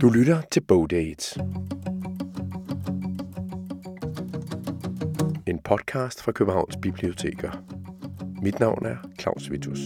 [0.00, 1.40] Du lytter til Bogdate.
[5.46, 7.50] En podcast fra Københavns Biblioteker.
[8.42, 9.78] Mit navn er Claus Vitus.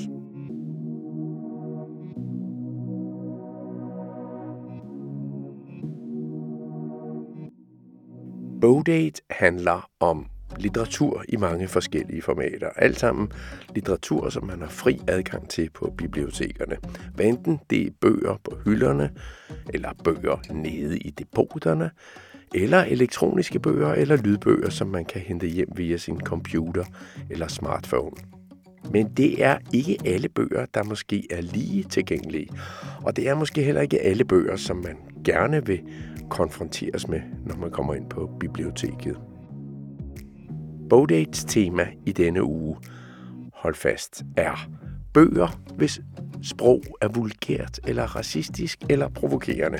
[8.61, 10.27] Bogdate handler om
[10.59, 12.69] litteratur i mange forskellige formater.
[12.77, 13.33] Alt sammen
[13.75, 16.77] litteratur, som man har fri adgang til på bibliotekerne.
[17.15, 19.11] Hvad enten det er bøger på hylderne,
[19.75, 21.91] eller bøger nede i depoterne,
[22.55, 26.85] eller elektroniske bøger eller lydbøger, som man kan hente hjem via sin computer
[27.31, 28.17] eller smartphone.
[28.91, 32.49] Men det er ikke alle bøger, der måske er lige tilgængelige.
[33.03, 35.81] Og det er måske heller ikke alle bøger, som man gerne vil
[36.31, 39.17] konfronteres med, når man kommer ind på biblioteket.
[40.91, 42.77] Bogdates tema i denne uge,
[43.55, 44.69] hold fast, er
[45.13, 46.01] bøger, hvis
[46.43, 49.79] sprog er vulgært eller racistisk eller provokerende.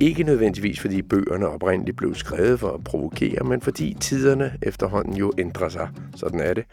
[0.00, 5.32] Ikke nødvendigvis fordi bøgerne oprindeligt blev skrevet for at provokere, men fordi tiderne efterhånden jo
[5.38, 5.88] ændrer sig.
[6.16, 6.64] Sådan er det.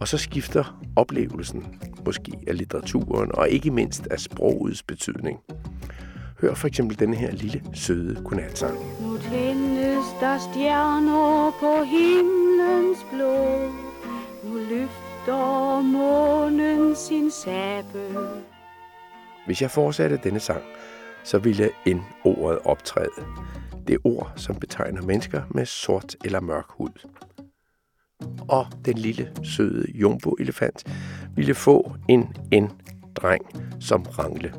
[0.00, 1.66] Og så skifter oplevelsen
[2.04, 5.38] måske af litteraturen, og ikke mindst af sprogets betydning.
[6.40, 8.74] Hør for eksempel denne her lille, søde godnatsang.
[9.02, 9.18] Nu
[10.20, 13.70] der stjerner på himlens blå.
[14.44, 18.02] Nu løfter månen sin sabe.
[19.46, 20.62] Hvis jeg fortsatte denne sang,
[21.24, 23.24] så ville en ordet optræde.
[23.88, 27.08] Det ord, som betegner mennesker med sort eller mørk hud.
[28.48, 30.84] Og den lille, søde jumbo-elefant
[31.36, 33.46] ville få en en-dreng
[33.80, 34.54] som rangle.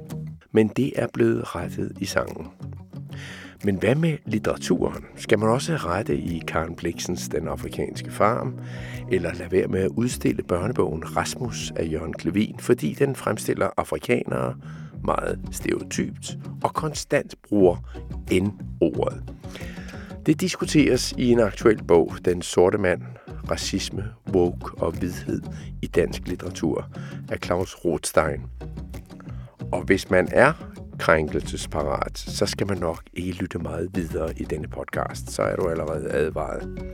[0.51, 2.47] Men det er blevet rettet i sangen.
[3.63, 5.05] Men hvad med litteraturen?
[5.15, 8.59] Skal man også rette i Karen Bliksens Den Afrikanske Farm?
[9.11, 14.55] Eller lade være med at udstille børnebogen Rasmus af Jørgen Klevin, fordi den fremstiller afrikanere
[15.03, 17.75] meget stereotypt og konstant bruger
[18.31, 19.23] N-ordet.
[20.25, 23.01] Det diskuteres i en aktuel bog, Den sorte mand,
[23.51, 25.41] racisme, woke og hvidhed
[25.81, 26.88] i dansk litteratur
[27.29, 28.41] af Claus Rothstein.
[29.71, 30.53] Og hvis man er
[31.00, 35.31] krænkelsesparat, så skal man nok ikke lytte meget videre i denne podcast.
[35.31, 36.94] Så er du allerede advaret.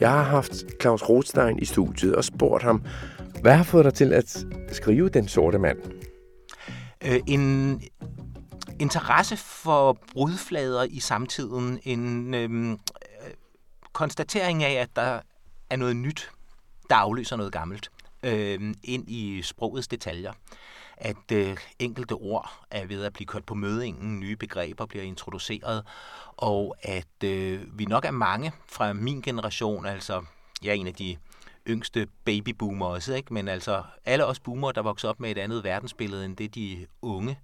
[0.00, 2.82] Jeg har haft Claus Rothstein i studiet og spurgt ham,
[3.40, 5.78] hvad har fået dig til at skrive Den sorte mand?
[7.04, 7.82] øh, en
[8.80, 12.78] interesse for brudflader i samtiden, en øhm, øh,
[13.92, 15.20] konstatering af, at der
[15.70, 16.30] er noget nyt,
[16.90, 17.90] der afløser noget gammelt,
[18.22, 20.32] øh, ind i sprogets detaljer.
[21.04, 25.84] At øh, enkelte ord er ved at blive kørt på mødingen, nye begreber bliver introduceret,
[26.36, 30.24] og at øh, vi nok er mange fra min generation, altså
[30.62, 31.16] jeg er en af de
[31.68, 33.34] yngste babyboomer også, ikke?
[33.34, 36.86] men altså alle os boomer, der vokser op med et andet verdensbillede end det, de
[37.02, 37.38] unge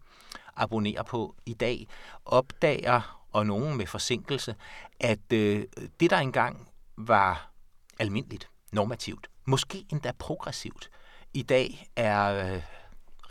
[0.56, 1.86] abonnerer på i dag,
[2.24, 4.54] opdager, og nogen med forsinkelse,
[5.00, 5.64] at øh,
[6.00, 7.50] det, der engang var
[7.98, 10.90] almindeligt, normativt, måske endda progressivt,
[11.34, 12.62] i dag er øh,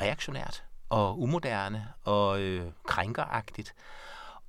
[0.02, 3.74] reaktionært og umoderne og øh, krænkeragtigt.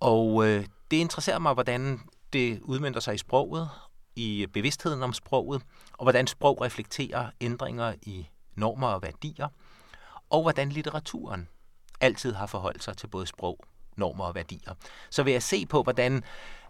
[0.01, 2.01] Og øh, det interesserer mig, hvordan
[2.33, 3.71] det udmyndter sig i sproget,
[4.17, 9.49] i bevidstheden om sproget, og hvordan sprog reflekterer ændringer i normer og værdier,
[10.31, 11.49] og hvordan litteraturen
[12.01, 13.65] altid har forholdt sig til både sprog,
[13.99, 14.73] normer og værdier.
[15.11, 16.23] Så vil jeg se på, hvordan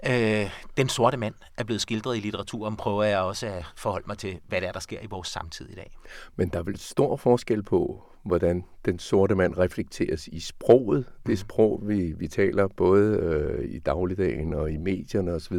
[0.06, 4.18] øh, den sorte mand er blevet skildret i litteraturen, prøver jeg også at forholde mig
[4.18, 5.96] til, hvad det er, der sker i vores samtid i dag.
[6.36, 11.32] Men der er vel stor forskel på, hvordan den sorte mand reflekteres i sproget, det
[11.32, 11.36] mm.
[11.36, 15.56] sprog, vi, vi taler både øh, i dagligdagen og i medierne osv.,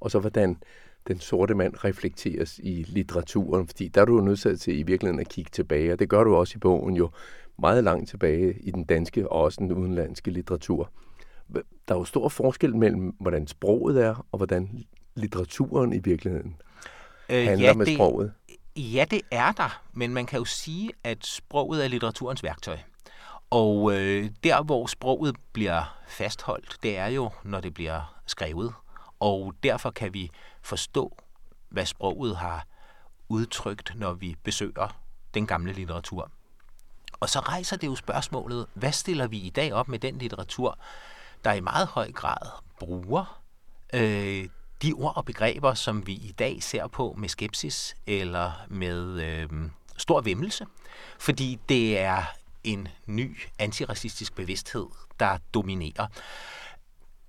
[0.00, 0.56] og så hvordan
[1.08, 5.28] den sorte mand reflekteres i litteraturen, fordi der er du nødt til i virkeligheden at
[5.28, 7.10] kigge tilbage, og det gør du også i bogen jo
[7.58, 10.90] meget langt tilbage i den danske og også den udenlandske litteratur.
[11.88, 14.84] Der er jo stor forskel mellem, hvordan sproget er, og hvordan
[15.16, 16.56] litteraturen i virkeligheden
[17.28, 18.32] øh, handler ja, med det, sproget.
[18.76, 22.78] Ja, det er der, men man kan jo sige, at sproget er litteraturens værktøj.
[23.50, 28.72] Og øh, der, hvor sproget bliver fastholdt, det er jo, når det bliver skrevet.
[29.20, 30.30] Og derfor kan vi
[30.68, 31.16] forstå,
[31.68, 32.66] hvad sproget har
[33.28, 35.00] udtrykt, når vi besøger
[35.34, 36.30] den gamle litteratur.
[37.20, 40.78] Og så rejser det jo spørgsmålet, hvad stiller vi i dag op med den litteratur,
[41.44, 42.50] der i meget høj grad
[42.80, 43.42] bruger
[43.94, 44.48] øh,
[44.82, 49.48] de ord og begreber, som vi i dag ser på med skepsis eller med øh,
[49.96, 50.66] stor vimmelse,
[51.18, 52.22] fordi det er
[52.64, 54.86] en ny antiracistisk bevidsthed,
[55.20, 56.06] der dominerer.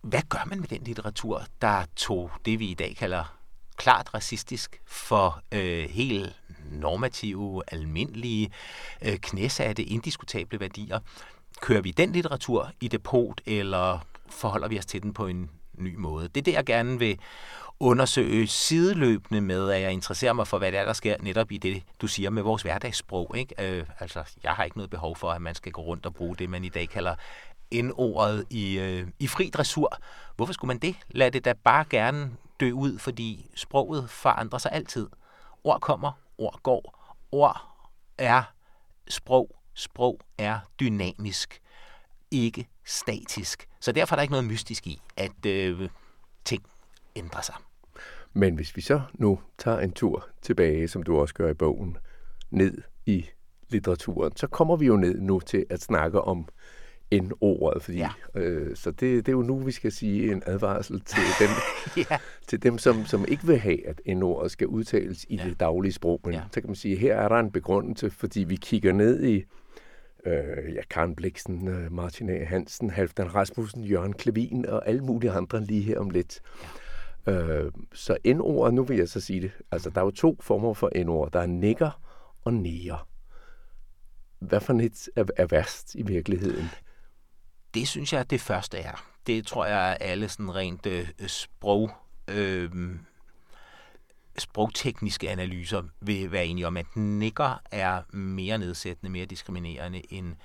[0.02, 3.40] Hvad gør man med den litteratur, der tog det, vi i dag kalder
[3.78, 6.36] klart racistisk for øh, helt
[6.72, 8.52] normative, almindelige,
[9.02, 11.00] øh, knæsatte, indiskutable værdier,
[11.62, 14.00] kører vi den litteratur i depot, eller
[14.30, 16.28] forholder vi os til den på en ny måde?
[16.28, 17.20] Det er det, jeg gerne vil
[17.80, 21.58] undersøge sideløbende med, at jeg interesserer mig for, hvad det er, der sker netop i
[21.58, 23.38] det, du siger med vores hverdagssprog.
[23.38, 23.56] Ikke?
[23.60, 26.36] Øh, altså, jeg har ikke noget behov for, at man skal gå rundt og bruge
[26.36, 27.16] det, man i dag kalder
[27.74, 29.98] N-ordet i, øh, i fri dressur.
[30.36, 30.96] Hvorfor skulle man det?
[31.10, 35.08] Lad det da bare gerne dø ud, fordi sproget forandrer sig altid.
[35.64, 37.16] Ord kommer, ord går.
[37.32, 37.62] Ord
[38.18, 38.44] er
[39.08, 39.56] sprog.
[39.74, 41.62] Sprog er dynamisk,
[42.32, 43.68] ikke statisk.
[43.80, 45.90] Så derfor er der ikke noget mystisk i, at øh,
[46.46, 46.64] ting
[47.16, 47.56] ændrer sig.
[48.34, 51.98] Men hvis vi så nu tager en tur tilbage, som du også gør i bogen,
[52.50, 53.26] ned i
[53.70, 56.48] litteraturen, så kommer vi jo ned nu til at snakke om
[57.12, 58.10] end ordet, fordi, ja.
[58.36, 61.50] øh, så det, det er jo nu, vi skal sige en advarsel til dem,
[61.98, 62.18] ja.
[62.48, 65.44] til dem som, som ikke vil have, at en ordet skal udtales i ja.
[65.44, 66.22] det daglige sprog.
[66.24, 66.42] Men ja.
[66.52, 69.44] så kan man sige, her er der en begrundelse, fordi vi kigger ned i
[70.26, 72.44] øh, ja, Karen Bliksen, øh, Martin A.
[72.44, 76.42] Hansen, Halvdan Rasmussen, Jørgen Klevin og alle mulige andre lige her om lidt.
[76.64, 76.68] Ja.
[77.32, 80.74] Øh, så N-ordet, nu vil jeg så sige det, altså der er jo to former
[80.74, 81.32] for N-ord.
[81.32, 82.02] Der er nikker
[82.42, 82.98] og nære.
[84.40, 86.66] Hvad for et er, er værst i virkeligheden?
[87.74, 89.06] Det synes jeg, det første er.
[89.28, 91.92] Det tror jeg, alle sådan rent øh, sprog,
[92.28, 92.72] øh,
[94.38, 100.36] sprogtekniske analyser vil være enige om, at nikker er mere nedsættende, mere diskriminerende end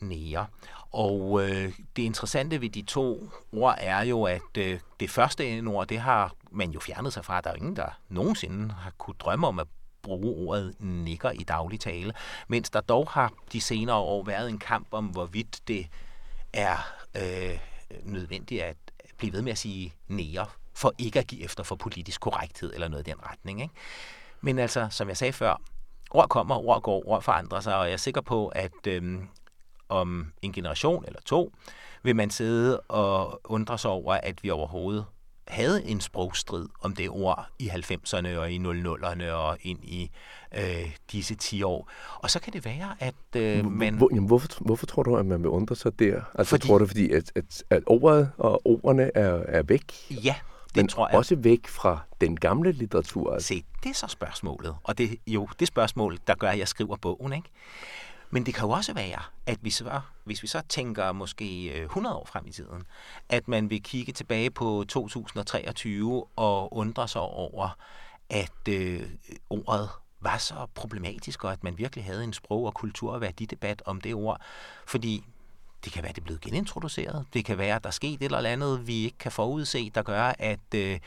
[0.00, 0.46] nære.
[0.92, 5.88] Og øh, det interessante ved de to ord er jo, at øh, det første ord,
[5.88, 7.40] det har man jo fjernet sig fra.
[7.40, 9.66] Der er jo ingen, der nogensinde har kunne drømme om at
[10.02, 12.12] bruge ordet nikker i daglig tale,
[12.48, 15.86] mens der dog har de senere år været en kamp om, hvorvidt det
[16.52, 16.76] er
[17.16, 17.58] øh,
[18.02, 18.76] nødvendigt at
[19.16, 22.88] blive ved med at sige nære, for ikke at give efter for politisk korrekthed eller
[22.88, 23.62] noget i den retning.
[23.62, 23.74] Ikke?
[24.40, 25.62] Men altså, som jeg sagde før,
[26.10, 29.18] ord kommer, ord går, ord forandrer sig, og jeg er sikker på, at øh,
[29.88, 31.52] om en generation eller to,
[32.02, 35.04] vil man sidde og undre sig over, at vi overhovedet
[35.48, 40.10] havde en sprogstrid om det ord i 90'erne og i 00'erne og ind i
[40.58, 41.90] øh, disse 10 år.
[42.14, 43.94] Og så kan det være, at øh, man...
[43.94, 46.20] Hvor, jamen, hvorfor, hvorfor tror du, at man vil undre sig der?
[46.34, 46.66] Altså, fordi...
[46.66, 49.92] tror du, fordi at, at, at ordet og ordene er, er væk?
[50.10, 50.34] Ja,
[50.68, 51.16] det men tror jeg.
[51.16, 53.38] også væk fra den gamle litteratur?
[53.38, 54.76] Se, det er så spørgsmålet.
[54.82, 57.48] Og det jo det spørgsmål, der gør, at jeg skriver bogen, ikke?
[58.30, 61.84] Men det kan jo også være, at vi så, hvis vi så tænker måske øh,
[61.84, 62.82] 100 år frem i tiden,
[63.28, 67.76] at man vil kigge tilbage på 2023 og undre sig over,
[68.30, 69.02] at øh,
[69.50, 69.88] ordet
[70.20, 74.00] var så problematisk, og at man virkelig havde en sprog- og kultur- og værdidebat om
[74.00, 74.40] det ord.
[74.86, 75.24] Fordi
[75.84, 77.26] det kan være, at det er blevet genintroduceret.
[77.34, 80.02] Det kan være, at der er sket et eller andet, vi ikke kan forudse, der
[80.02, 81.00] gør, at øh,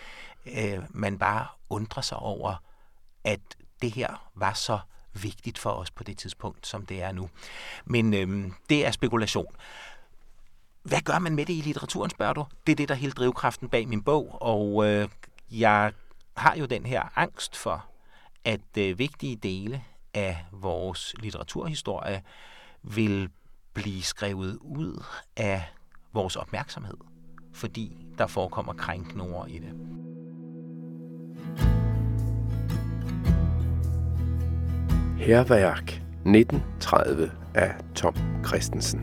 [0.46, 2.56] øh, man bare undrer sig over,
[3.24, 3.40] at
[3.82, 4.80] det her var så
[5.14, 7.30] vigtigt for os på det tidspunkt, som det er nu.
[7.86, 9.56] Men øhm, det er spekulation.
[10.84, 12.46] Hvad gør man med det i litteraturen, spørger du?
[12.68, 15.10] Det er det, der er hele drivkraften bag min bog, og øh,
[15.52, 15.94] jeg
[16.38, 17.86] har jo den her angst for,
[18.46, 19.84] at øh, vigtige dele
[20.14, 22.24] af vores litteraturhistorie
[22.84, 23.30] vil
[23.74, 25.04] blive skrevet ud
[25.38, 25.64] af
[26.14, 26.98] vores opmærksomhed,
[27.54, 30.09] fordi der forekommer krænkende ord i det.
[35.20, 39.00] Herværk 1930 af Tom Christensen.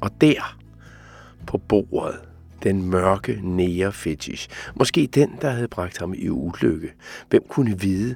[0.00, 0.58] Og der
[1.46, 2.20] på bordet
[2.62, 4.48] den mørke nære fetish.
[4.74, 6.92] Måske den, der havde bragt ham i ulykke.
[7.30, 8.14] Hvem kunne vide,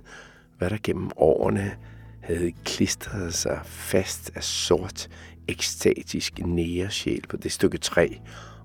[0.59, 1.73] hvad der gennem årene
[2.21, 5.09] havde klistret sig fast af sort,
[5.49, 8.09] ekstatisk nære sjæl på det stykke træ,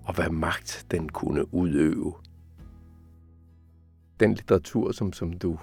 [0.04, 2.14] og hvad magt den kunne udøve
[4.20, 5.60] den litteratur, som, som du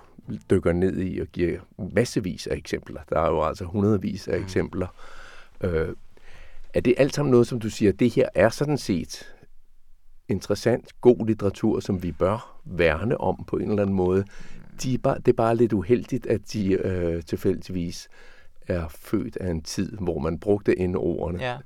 [0.51, 1.61] dykker ned i og giver
[1.93, 3.01] massevis af eksempler.
[3.11, 4.45] Der er jo altså hundredvis af mm.
[4.45, 4.87] eksempler.
[5.61, 5.95] Øh,
[6.75, 9.35] er det alt sammen noget, som du siger, det her er sådan set
[10.29, 14.25] interessant, god litteratur, som vi bør værne om på en eller anden måde.
[14.83, 18.09] De er bare, det er bare lidt uheldigt, at de øh, tilfældigvis
[18.67, 21.43] er født af en tid, hvor man brugte indordene.
[21.43, 21.57] Ja.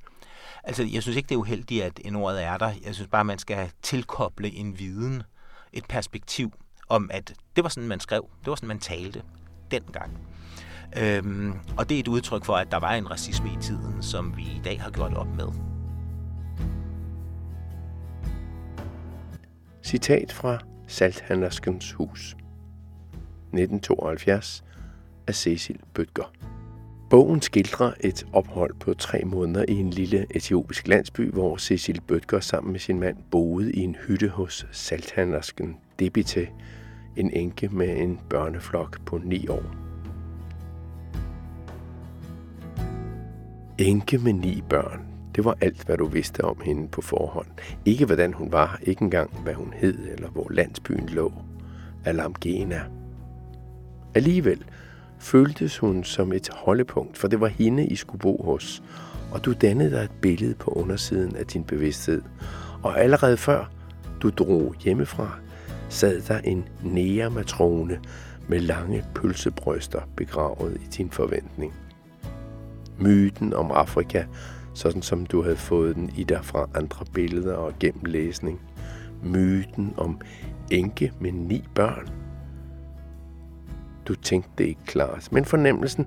[0.65, 2.71] Altså, jeg synes ikke, det er uheldigt, at indordet er der.
[2.85, 5.23] Jeg synes bare, man skal tilkoble en viden,
[5.73, 6.53] et perspektiv,
[6.89, 8.29] om, at det var sådan, man skrev.
[8.41, 9.23] Det var sådan, man talte
[9.71, 10.19] dengang.
[10.97, 14.37] Øhm, og det er et udtryk for, at der var en racisme i tiden, som
[14.37, 15.47] vi i dag har gjort op med.
[19.83, 22.37] Citat fra Salthandlerskens hus.
[23.53, 24.65] 1972
[25.27, 26.33] af Cecil Bøtger.
[27.11, 32.41] Bogen skildrer et ophold på tre måneder i en lille etiopisk landsby, hvor Cecil Bøtger
[32.41, 36.49] sammen med sin mand boede i en hytte hos salthandlersken Debite,
[37.17, 39.63] en enke med en børneflok på 9 år.
[43.79, 45.01] Enke med ni børn.
[45.35, 47.47] Det var alt, hvad du vidste om hende på forhånd.
[47.85, 51.33] Ikke hvordan hun var, ikke engang hvad hun hed eller hvor landsbyen lå.
[52.05, 52.81] Alamgena.
[54.15, 54.65] Alligevel
[55.19, 58.83] føltes hun som et holdepunkt, for det var hende, I skulle bo hos.
[59.33, 62.23] Og du dannede dig et billede på undersiden af din bevidsthed.
[62.83, 63.71] Og allerede før
[64.23, 65.39] du drog hjemmefra,
[65.95, 68.01] sad der en nære-matrone
[68.49, 71.75] med lange pølsebryster begravet i din forventning.
[72.99, 74.25] Myten om Afrika,
[74.75, 78.61] sådan som du havde fået den i dig fra andre billeder og gennem læsning.
[79.23, 80.21] Myten om
[80.71, 82.09] enke med ni børn.
[84.09, 86.07] Du tænkte det ikke klart, men fornemmelsen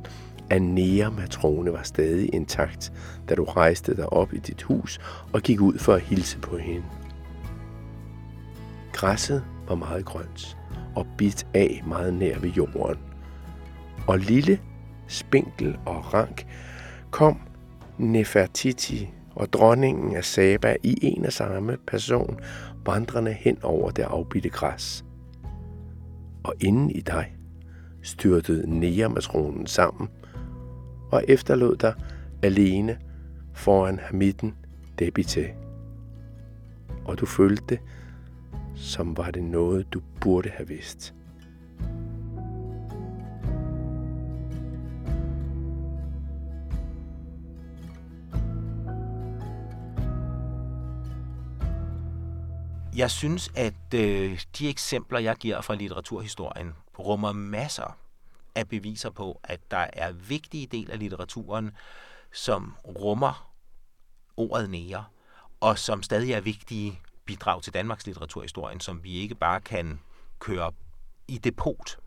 [0.50, 2.94] af nære matrone var stadig intakt,
[3.30, 5.00] da du rejste dig op i dit hus
[5.34, 6.86] og gik ud for at hilse på hende.
[8.94, 10.58] Græsset var meget grønt
[10.96, 12.98] og bidt af meget nær ved jorden.
[14.08, 14.60] Og lille,
[15.08, 16.48] spinkel og rank
[17.12, 17.40] kom
[17.98, 22.40] Nefertiti og dronningen af Saba i en og samme person
[22.86, 25.06] vandrende hen over det afbitte græs.
[26.44, 27.36] Og inden i dig
[28.02, 30.10] styrtede neamatronen sammen
[31.12, 31.94] og efterlod dig
[32.44, 32.98] alene
[33.54, 34.56] foran hamitten
[35.00, 35.48] Debite.
[37.06, 37.80] Og du følte
[38.78, 41.14] som var det noget, du burde have vidst.
[52.98, 57.98] Jeg synes, at øh, de eksempler, jeg giver fra litteraturhistorien, rummer masser
[58.56, 61.72] af beviser på, at der er vigtige del af litteraturen,
[62.34, 63.54] som rummer
[64.38, 65.06] ordet nære,
[65.60, 70.00] og som stadig er vigtige bidrag til Danmarks litteraturhistorien, som vi ikke bare kan
[70.40, 70.72] køre
[71.28, 71.98] i depot.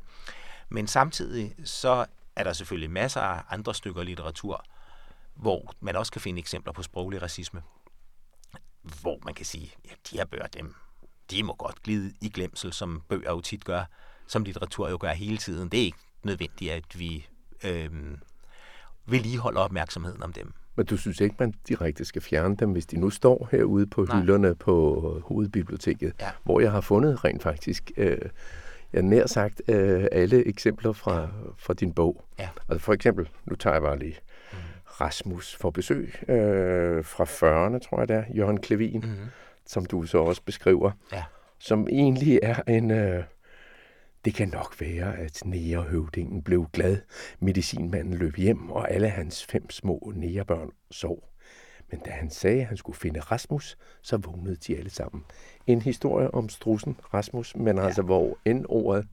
[0.69, 4.65] Men samtidig så er der selvfølgelig masser af andre stykker litteratur,
[5.35, 7.63] hvor man også kan finde eksempler på sproglig racisme
[8.83, 10.75] hvor man kan sige, ja, de her bøger, dem,
[11.31, 13.85] de må godt glide i glemsel, som bøger jo tit gør,
[14.27, 15.69] som litteratur jo gør hele tiden.
[15.69, 17.27] Det er ikke nødvendigt, at vi
[17.65, 18.19] øh,
[19.07, 20.55] vedligeholder opmærksomheden om dem.
[20.81, 24.05] Men du synes ikke, man direkte skal fjerne dem, hvis de nu står herude på
[24.05, 24.21] Nej.
[24.21, 26.31] hylderne på hovedbiblioteket, ja.
[26.45, 28.19] hvor jeg har fundet rent faktisk, øh,
[28.93, 32.25] jeg nær sagt, øh, alle eksempler fra, fra din bog.
[32.39, 32.49] Ja.
[32.69, 34.17] Altså for eksempel, nu tager jeg bare lige
[34.53, 34.59] mm.
[35.01, 39.17] Rasmus for besøg øh, fra 40'erne, tror jeg det er, Jørgen Klevin, mm.
[39.67, 41.25] som du så også beskriver, ja.
[41.59, 42.91] som egentlig er en...
[42.91, 43.23] Øh,
[44.25, 46.99] det kan nok være, at nærehøvdingen blev glad.
[47.39, 51.31] Medicinmanden løb hjem, og alle hans fem små nærebørn sov.
[51.91, 55.25] Men da han sagde, at han skulle finde Rasmus, så vågnede de alle sammen.
[55.67, 57.85] En historie om strussen Rasmus, men ja.
[57.85, 59.07] altså hvor end ordet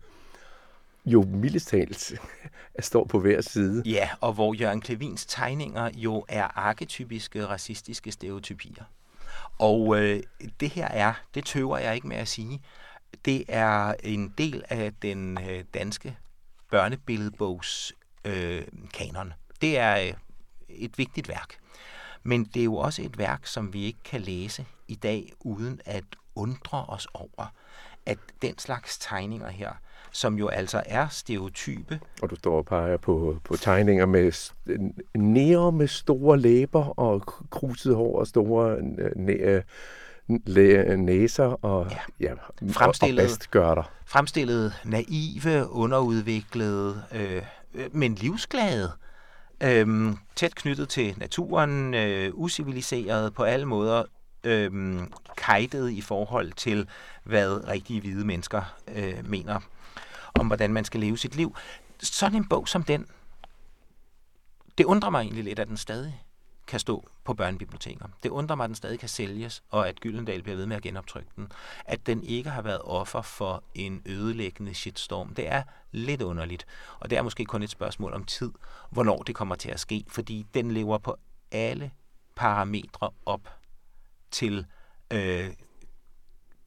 [1.06, 2.14] jo mildest talt
[2.80, 3.84] står på hver side.
[3.86, 8.84] Ja, og hvor Jørgen Klevins tegninger jo er arketypiske racistiske stereotypier.
[9.60, 10.24] Og øh,
[10.60, 12.62] det her er, det tøver jeg ikke med at sige,
[13.26, 16.18] det er en del af den øh, danske
[16.72, 17.94] børnebilledbogs
[18.26, 18.62] øh,
[18.94, 19.34] kanon.
[19.62, 20.14] Det er øh,
[20.70, 21.58] et vigtigt værk.
[22.24, 25.82] Men det er jo også et værk, som vi ikke kan læse i dag, uden
[25.86, 26.04] at
[26.36, 27.54] undre os over,
[28.06, 29.72] at den slags tegninger her,
[30.12, 32.00] som jo altså er stereotype.
[32.22, 34.52] Og du står og peger på, på tegninger med
[35.16, 38.82] nære med store læber og kruset hår og store
[39.16, 39.64] næ, øh,
[40.28, 41.98] nære næser og, ja.
[42.20, 42.34] Ja,
[42.72, 43.92] fremstillet, og der.
[44.06, 47.42] Fremstillet naive, underudviklede, øh,
[47.92, 48.92] men livsglade.
[49.64, 54.04] Øh, tæt knyttet til naturen, øh, usiviliseret på alle måder,
[54.44, 55.00] øh,
[55.38, 56.88] kajtet i forhold til,
[57.24, 59.60] hvad rigtige hvide mennesker øh, mener
[60.40, 61.56] om, hvordan man skal leve sit liv.
[62.00, 63.06] Sådan en bog som den,
[64.78, 66.24] det undrer mig egentlig lidt, at den stadig
[66.68, 68.06] kan stå på børnebiblioteker.
[68.24, 70.84] Det undrer mig, at den stadig kan sælges, og at Gyldendal bliver ved med at
[70.84, 71.52] genoptrykke den.
[71.86, 76.66] At den ikke har været offer for en ødelæggende shitstorm, det er lidt underligt.
[77.00, 78.52] Og det er måske kun et spørgsmål om tid,
[78.90, 81.16] hvornår det kommer til at ske, fordi den lever på
[81.52, 81.92] alle
[82.36, 83.50] parametre op
[84.32, 84.66] til
[85.12, 85.50] øh,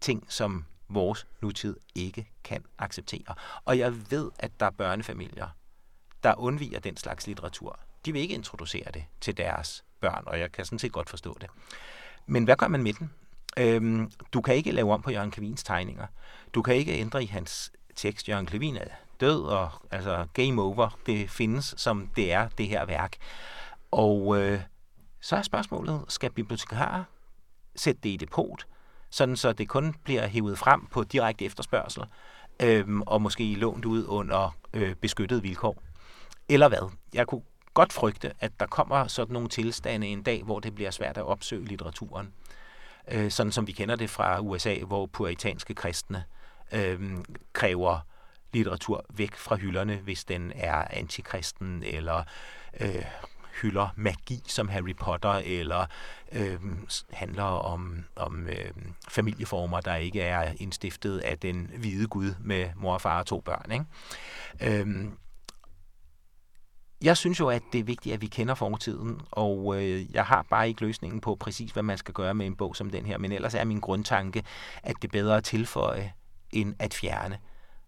[0.00, 3.35] ting, som vores nutid ikke kan acceptere.
[3.64, 5.49] Og jeg ved, at der er børnefamilier,
[6.23, 7.80] der undviger den slags litteratur.
[8.04, 11.37] De vil ikke introducere det til deres børn, og jeg kan sådan set godt forstå
[11.40, 11.50] det.
[12.26, 13.11] Men hvad gør man med den?
[13.57, 16.07] Øhm, du kan ikke lave om på Jørgen Klevins tegninger.
[16.54, 18.28] Du kan ikke ændre i hans tekst.
[18.28, 18.85] Jørgen Klevin er
[19.21, 20.99] død, og altså game over.
[21.07, 23.16] Det findes, som det er, det her værk.
[23.90, 24.61] Og øh,
[25.21, 27.04] så er spørgsmålet, skal bibliotekarer
[27.76, 28.66] sætte det i depot,
[29.11, 32.02] sådan så det kun bliver hævet frem på direkte efterspørgsel,
[32.62, 35.83] øhm, og måske lånt ud under øh, beskyttede vilkår?
[36.49, 36.90] Eller hvad?
[37.14, 37.42] Jeg kunne
[37.74, 41.24] godt frygte, at der kommer sådan nogle tilstande en dag, hvor det bliver svært at
[41.24, 42.32] opsøge litteraturen.
[43.08, 46.24] Øh, sådan som vi kender det fra USA, hvor puritanske kristne
[46.72, 47.00] øh,
[47.52, 48.00] kræver
[48.52, 52.24] litteratur væk fra hylderne, hvis den er antikristen eller
[52.80, 53.04] øh,
[53.62, 55.86] hylder magi som Harry Potter, eller
[56.32, 56.60] øh,
[57.12, 58.70] handler om, om øh,
[59.08, 63.40] familieformer, der ikke er indstiftet af den hvide gud med mor og far og to
[63.40, 63.72] børn.
[63.72, 64.80] Ikke?
[64.80, 65.04] Øh,
[67.02, 70.47] jeg synes jo, at det er vigtigt, at vi kender fortiden, og øh, jeg har
[70.50, 73.19] bare ikke løsningen på præcis, hvad man skal gøre med en bog som den her,
[73.19, 74.45] men ellers er min grundtanke,
[74.83, 76.12] at det er bedre at tilføje,
[76.50, 77.38] end at fjerne.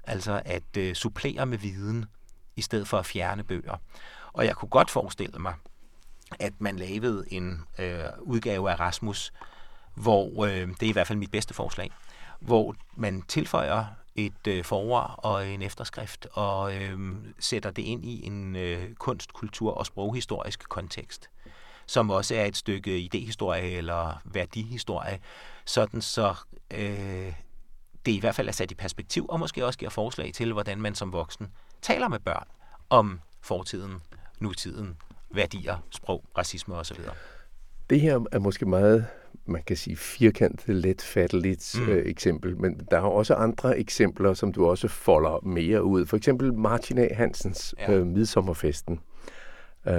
[0.05, 2.07] Altså at øh, supplere med viden,
[2.57, 3.77] i stedet for at fjerne bøger.
[4.33, 5.55] Og jeg kunne godt forestille mig,
[6.41, 9.33] at man lavede en øh, udgave af Rasmus,
[9.95, 11.91] hvor, øh, det er i hvert fald mit bedste forslag,
[12.41, 13.85] hvor man tilføjer
[14.17, 16.99] et øh, forord og en efterskrift og øh,
[17.39, 21.31] sætter det ind i en øh, kunst, kultur og sproghistorisk kontekst,
[21.87, 25.19] som også er et stykke idehistorie eller værdihistorie,
[25.65, 26.35] sådan så
[26.71, 27.33] øh,
[28.07, 30.81] det i hvert fald er sat i perspektiv, og måske også giver forslag til, hvordan
[30.81, 31.53] man som voksen
[31.83, 32.47] taler med børn
[32.91, 34.03] om fortiden,
[34.41, 34.97] nutiden,
[35.31, 36.97] værdier, sprog, racisme osv.
[37.93, 39.07] Det her er måske meget,
[39.47, 41.89] man kan sige, firkantet, letfatteligt mm.
[41.89, 46.07] øh, eksempel, men der er også andre eksempler, som du også folder mere ud.
[46.07, 47.15] For eksempel Martin A.
[47.15, 47.93] Hansens ja.
[47.93, 49.01] øh, Midsommerfesten.
[49.87, 49.95] Øh,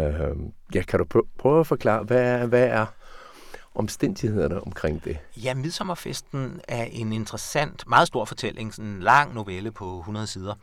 [0.75, 2.85] ja, kan du prøve at forklare, hvad er, hvad er
[3.75, 5.17] omstændighederne omkring det?
[5.37, 10.53] Ja, Midsommerfesten er en interessant, meget stor fortælling, sådan en lang novelle på 100 sider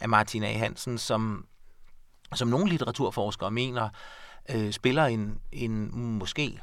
[0.00, 0.52] af Martin A.
[0.52, 1.46] Hansen, som,
[2.34, 3.88] som nogle litteraturforskere mener
[4.54, 6.60] øh, spiller en, en måske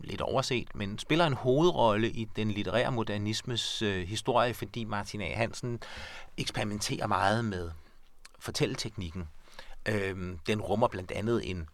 [0.00, 5.34] lidt overset, men spiller en hovedrolle i den litterære modernismes øh, historie, fordi Martin A.
[5.34, 5.80] Hansen
[6.36, 7.70] eksperimenterer meget med
[8.38, 9.28] fortælleteknikken.
[9.88, 11.68] Øh, den rummer blandt andet en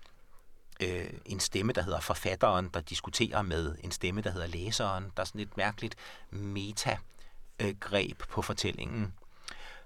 [0.81, 5.05] øh, en stemme, der hedder forfatteren, der diskuterer med en stemme, der hedder læseren.
[5.17, 5.97] Der er sådan et mærkeligt
[6.31, 9.15] meta-greb på fortællingen,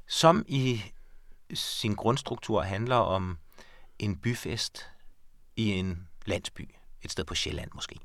[0.07, 0.83] som i
[1.55, 3.38] sin grundstruktur handler om
[3.99, 4.87] en byfest
[5.59, 7.97] i en landsby, et sted på Sjælland måske,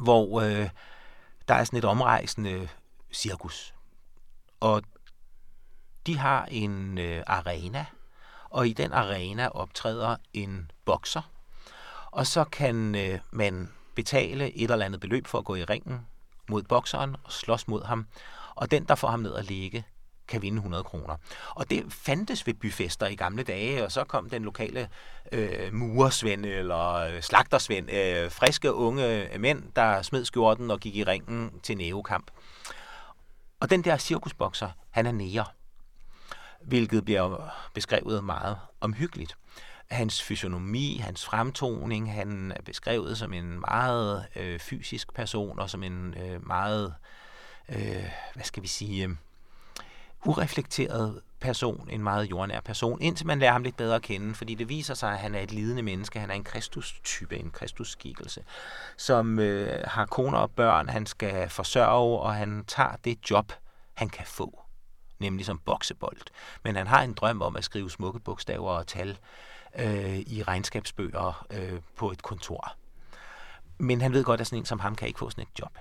[0.00, 0.70] hvor øh,
[1.48, 2.68] der er sådan et omrejsende
[3.12, 3.74] cirkus.
[4.60, 4.82] Og
[6.06, 7.86] de har en øh, arena,
[8.50, 11.30] og i den arena optræder en bokser,
[12.10, 16.06] og så kan øh, man betale et eller andet beløb for at gå i ringen
[16.48, 18.06] mod bokseren og slås mod ham.
[18.54, 19.84] Og den, der får ham ned at ligge,
[20.30, 21.16] kan vinde 100 kroner.
[21.50, 24.88] Og det fandtes ved byfester i gamle dage, og så kom den lokale
[25.32, 30.96] øh, murersvend eller øh, slagtersvend, øh, friske unge øh, mænd, der smed skjorten og gik
[30.96, 32.30] i ringen til nævekamp.
[33.60, 35.44] Og den der cirkusbokser, han er næger,
[36.60, 39.36] hvilket bliver beskrevet meget omhyggeligt
[39.90, 45.82] hans fysionomi, hans fremtoning, han er beskrevet som en meget øh, fysisk person og som
[45.82, 46.94] en øh, meget,
[47.68, 49.10] øh, hvad skal vi sige, øh,
[50.24, 54.54] ureflekteret person, en meget jordnær person, indtil man lærer ham lidt bedre at kende, fordi
[54.54, 58.44] det viser sig, at han er et lidende menneske, han er en Kristus-type, en kristusskikkelse,
[58.96, 63.52] som øh, har koner og børn, han skal forsørge, og han tager det job,
[63.94, 64.62] han kan få,
[65.18, 66.20] nemlig som boksebold.
[66.64, 69.18] Men han har en drøm om at skrive smukke bogstaver og tal,
[69.78, 72.74] øh, i regnskabsbøger øh, på et kontor.
[73.78, 75.78] Men han ved godt, at sådan en som ham kan ikke få sådan et job.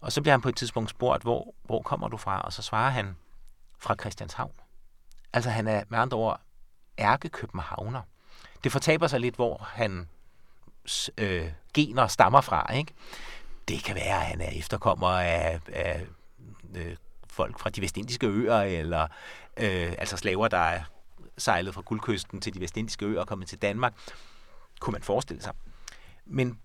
[0.00, 2.40] Og så bliver han på et tidspunkt spurgt, hvor, hvor kommer du fra?
[2.40, 3.16] Og så svarer han,
[3.78, 4.52] fra Christianshavn.
[5.32, 6.40] Altså han er med andre ord
[6.98, 8.02] ærkekøbenhavner.
[8.64, 10.08] Det fortaber sig lidt, hvor han
[11.18, 12.72] øh, gener stammer fra.
[12.72, 12.94] Ikke?
[13.68, 16.06] Det kan være, at han er efterkommer af, af
[16.74, 16.96] øh,
[17.28, 19.02] folk fra de vestindiske øer, eller
[19.56, 20.82] øh, altså slaver, der er
[21.38, 23.94] sejlet fra guldkysten til de vestindiske øer og kommet til Danmark,
[24.80, 25.52] kunne man forestille sig.
[26.24, 26.60] Men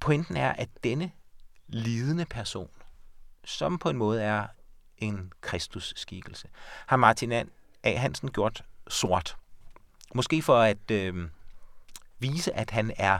[0.00, 1.10] pointen er, at denne
[1.66, 2.70] lidende person,
[3.44, 4.46] som på en måde er
[4.98, 6.48] en Kristus-skikkelse,
[6.86, 7.44] har Martin A.
[7.96, 9.36] Hansen gjort sort.
[10.14, 11.28] Måske for at øh,
[12.18, 13.18] vise, at han er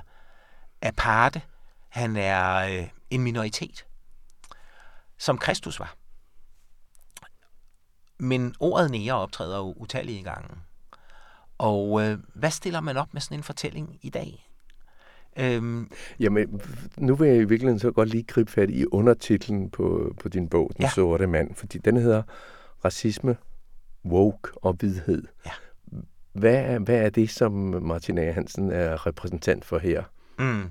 [0.82, 1.42] aparte,
[1.88, 3.86] han er øh, en minoritet,
[5.18, 5.94] som Kristus var.
[8.18, 10.56] Men ordet nære optræder jo utallige gange.
[11.58, 14.47] Og øh, hvad stiller man op med sådan en fortælling i dag?
[15.38, 16.62] Øhm, Jamen,
[16.96, 20.48] nu vil jeg i virkeligheden så godt lige gribe fat i undertitlen på, på din
[20.48, 20.90] bog, Den ja.
[20.90, 22.22] sorte mand, fordi den hedder
[22.84, 23.36] Racisme,
[24.04, 25.22] Woke og Hvidhed.
[25.46, 25.50] Ja.
[26.32, 28.32] Hvad, er, hvad er det, som Martin A.
[28.32, 30.02] Hansen er repræsentant for her?
[30.38, 30.70] Mm.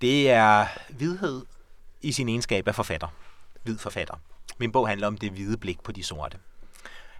[0.00, 0.66] Det er
[0.96, 1.42] hvidhed
[2.02, 3.08] i sin egenskab af forfatter.
[3.62, 4.14] Hvid forfatter.
[4.58, 6.38] Min bog handler om det hvide blik på de sorte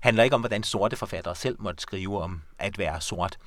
[0.00, 3.38] handler ikke om, hvordan sorte forfattere selv måtte skrive om at være sort,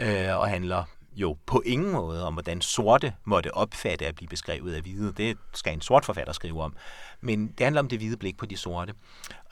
[0.00, 0.84] øh, og handler
[1.16, 5.12] jo på ingen måde om, hvordan sorte måtte opfatte at blive beskrevet af hvide.
[5.12, 6.76] Det skal en sort forfatter skrive om.
[7.20, 8.94] Men det handler om det hvide blik på de sorte.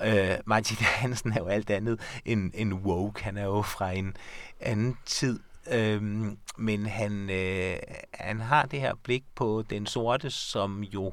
[0.02, 3.24] Øh, Martin Hansen er jo alt andet end, end woke.
[3.24, 4.16] Han er jo fra en
[4.60, 5.40] anden tid.
[5.70, 7.76] Øhm, men han, øh,
[8.14, 11.12] han har det her blik på den sorte, som jo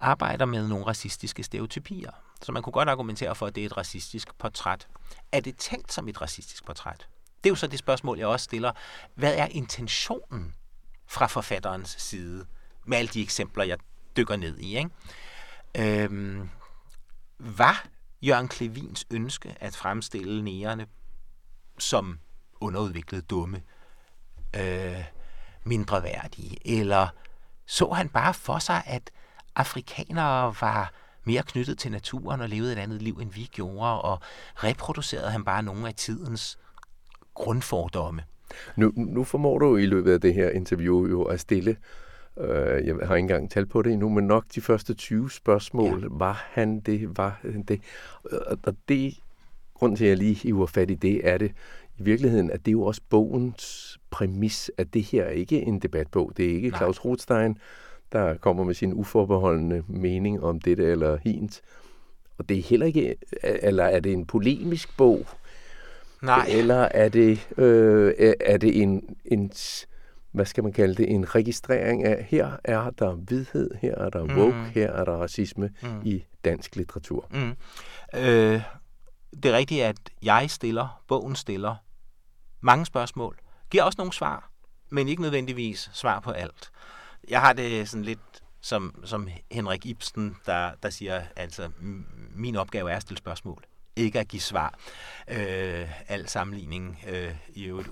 [0.00, 2.10] arbejder med nogle racistiske stereotypier.
[2.42, 4.88] Så man kunne godt argumentere for, at det er et racistisk portræt.
[5.32, 7.08] Er det tænkt som et racistisk portræt?
[7.44, 8.72] Det er jo så det spørgsmål, jeg også stiller.
[9.14, 10.54] Hvad er intentionen
[11.06, 12.46] fra forfatterens side
[12.86, 13.78] med alle de eksempler, jeg
[14.16, 14.78] dykker ned i?
[14.78, 14.90] Ikke?
[16.04, 16.50] Øhm,
[17.38, 17.86] var
[18.22, 20.86] Jørgen Klevins ønske at fremstille nærerne
[21.78, 22.18] som
[22.60, 23.62] underudviklede, dumme,
[24.56, 25.04] øh,
[25.64, 26.80] mindre værdige?
[26.80, 27.08] Eller
[27.66, 29.10] så han bare for sig, at
[29.56, 30.92] afrikanere var
[31.24, 34.20] mere knyttet til naturen og levede et andet liv, end vi gjorde, og
[34.56, 36.58] reproducerede han bare nogle af tidens
[37.40, 38.22] grundfordomme.
[38.76, 41.76] Nu, nu formår du i løbet af det her interview jo at stille,
[42.40, 46.00] øh, jeg har ikke engang talt på det endnu, men nok de første 20 spørgsmål,
[46.00, 46.08] ja.
[46.10, 47.80] var han det, var han det?
[48.62, 49.20] Og det,
[49.74, 51.52] grund til at jeg lige hiver fat i det, er det
[51.98, 55.78] i virkeligheden, at det er jo også bogens præmis, at det her er ikke en
[55.78, 56.32] debatbog.
[56.36, 56.78] Det er ikke Nej.
[56.78, 57.58] Claus Rothstein,
[58.12, 61.62] der kommer med sin uforbeholdende mening om det eller hint.
[62.38, 65.26] Og det er heller ikke, eller er det en polemisk bog?
[66.22, 66.46] Nej.
[66.48, 69.52] Eller er det, øh, er det en, en,
[70.32, 74.22] hvad skal man kalde det, en registrering af, her er der vidhed, her er der
[74.22, 74.64] woke, mm.
[74.64, 76.00] her er der racisme mm.
[76.04, 77.26] i dansk litteratur?
[77.30, 77.56] Mm.
[78.14, 78.62] Øh,
[79.42, 81.76] det er rigtigt, at jeg stiller, bogen stiller
[82.60, 83.38] mange spørgsmål,
[83.70, 84.50] giver også nogle svar,
[84.90, 86.70] men ikke nødvendigvis svar på alt.
[87.28, 91.70] Jeg har det sådan lidt som, som Henrik Ibsen, der, der siger, altså,
[92.34, 93.64] min opgave er at stille spørgsmål
[93.96, 94.78] ikke at give svar.
[95.28, 97.88] Øh, al sammenligning, øh, i øvrigt,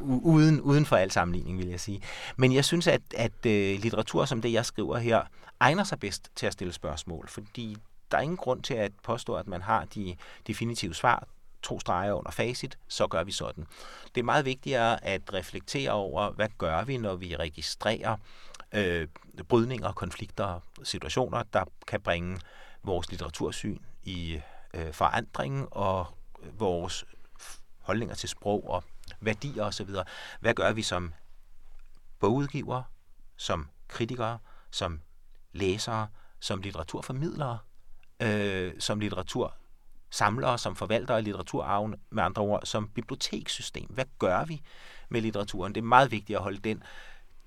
[0.00, 2.02] uden, uden for al sammenligning, vil jeg sige.
[2.36, 5.22] Men jeg synes, at, at øh, litteratur som det, jeg skriver her,
[5.60, 7.76] egner sig bedst til at stille spørgsmål, fordi
[8.10, 11.28] der er ingen grund til at påstå, at man har de definitive svar,
[11.62, 13.66] to streger under facit, så gør vi sådan.
[14.14, 18.16] Det er meget vigtigere at reflektere over, hvad gør vi, når vi registrerer
[18.74, 19.08] øh,
[19.48, 22.38] brydninger, konflikter, situationer, der kan bringe
[22.82, 24.40] vores litteratursyn i
[24.76, 26.06] øh, forandring og
[26.42, 27.04] øh, vores
[27.80, 28.84] holdninger til sprog og
[29.20, 29.90] værdier osv.
[30.40, 31.12] Hvad gør vi som
[32.18, 32.82] bogudgiver,
[33.36, 34.38] som kritikere,
[34.70, 35.00] som
[35.52, 36.08] læsere,
[36.40, 37.58] som litteraturformidlere,
[38.20, 43.86] øh, som litteratursamlere, som forvaltere af litteraturarven, med andre ord, som bibliotekssystem.
[43.90, 44.62] Hvad gør vi
[45.08, 45.74] med litteraturen?
[45.74, 46.82] Det er meget vigtigt at holde den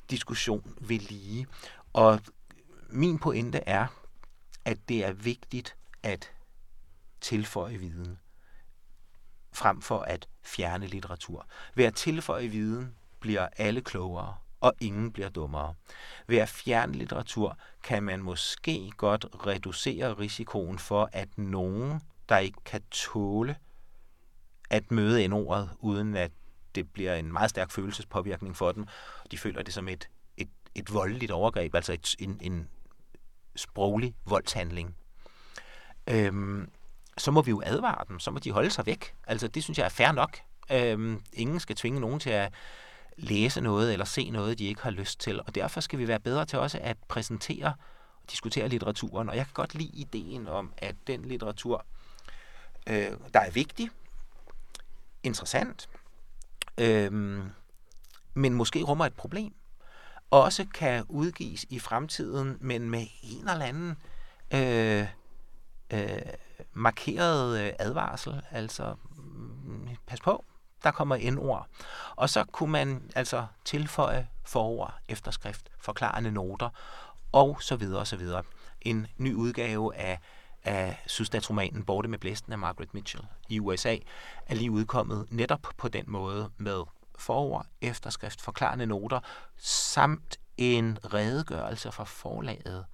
[0.09, 1.47] diskussion ved lige.
[1.93, 2.19] Og
[2.89, 3.87] min pointe er,
[4.65, 6.31] at det er vigtigt at
[7.21, 8.19] tilføje viden,
[9.53, 11.47] frem for at fjerne litteratur.
[11.75, 15.73] Ved at tilføje viden bliver alle klogere, og ingen bliver dummere.
[16.27, 22.59] Ved at fjerne litteratur kan man måske godt reducere risikoen for, at nogen, der ikke
[22.65, 23.55] kan tåle
[24.69, 26.31] at møde en ordet, uden at
[26.75, 28.87] det bliver en meget stærk følelsespåvirkning for dem,
[29.31, 32.69] de føler det som et, et, et voldeligt overgreb, altså et, en, en
[33.55, 34.95] sproglig voldshandling.
[36.07, 36.69] Øhm,
[37.19, 39.13] så må vi jo advare dem, så må de holde sig væk.
[39.27, 40.39] Altså det synes jeg er fair nok.
[40.71, 42.53] Øhm, ingen skal tvinge nogen til at
[43.17, 45.41] læse noget eller se noget, de ikke har lyst til.
[45.41, 47.73] Og derfor skal vi være bedre til også at præsentere
[48.23, 49.29] og diskutere litteraturen.
[49.29, 51.85] Og jeg kan godt lide ideen om, at den litteratur,
[52.87, 53.89] øh, der er vigtig,
[55.23, 55.89] interessant,
[56.77, 57.11] øh,
[58.33, 59.53] men måske rummer et problem,
[60.31, 63.97] også kan udgives i fremtiden, men med en eller anden
[64.53, 65.07] øh,
[65.93, 66.21] øh,
[66.79, 68.95] markeret øh, advarsel, altså
[69.63, 70.45] mm, pas på,
[70.83, 71.67] der kommer indord.
[72.15, 76.69] Og så kunne man altså tilføje forord, efterskrift, forklarende noter,
[77.31, 78.43] og så videre og så videre.
[78.81, 80.19] En ny udgave af,
[80.63, 83.97] af sydstatsromanen Borte med blæsten af Margaret Mitchell i USA
[84.45, 86.83] er lige udkommet netop på den måde med
[87.17, 89.19] forord, efterskrift, forklarende noter,
[89.57, 92.85] samt en redegørelse fra forlaget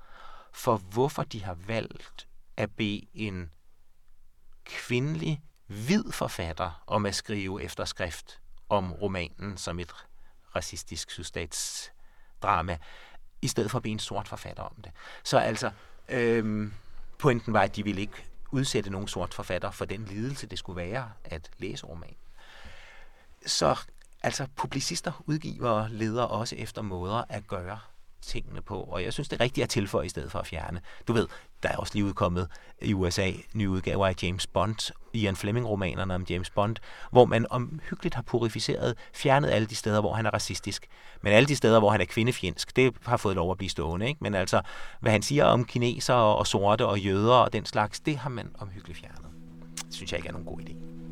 [0.55, 3.49] for hvorfor de har valgt at bede en
[4.65, 9.93] kvindelig, hvid forfatter om at skrive efterskrift om romanen som et
[10.55, 12.77] racistisk sydstatsdrama,
[13.41, 14.91] i stedet for at blive en sort forfatter om det.
[15.23, 15.71] Så altså,
[16.09, 16.73] øhm,
[17.19, 20.77] pointen var, at de ville ikke udsætte nogen sort forfatter for den lidelse, det skulle
[20.77, 22.15] være at læse romanen.
[23.45, 23.79] Så
[24.23, 27.79] altså, publicister, udgivere leder også efter måder at gøre
[28.25, 30.81] tingene på, og jeg synes, det er rigtigt at tilføje i stedet for at fjerne.
[31.07, 31.27] Du ved,
[31.63, 32.47] der er også lige udkommet
[32.81, 36.75] i USA nye udgaver af James Bond, Ian Fleming-romanerne om James Bond,
[37.11, 40.87] hvor man omhyggeligt har purificeret, fjernet alle de steder, hvor han er racistisk.
[41.21, 44.07] Men alle de steder, hvor han er kvindefjendsk, det har fået lov at blive stående.
[44.07, 44.17] Ikke?
[44.21, 44.61] Men altså,
[44.99, 48.51] hvad han siger om kinesere og sorte og jøder og den slags, det har man
[48.59, 49.25] omhyggeligt fjernet.
[49.85, 51.04] Det synes jeg ikke er nogen god idé.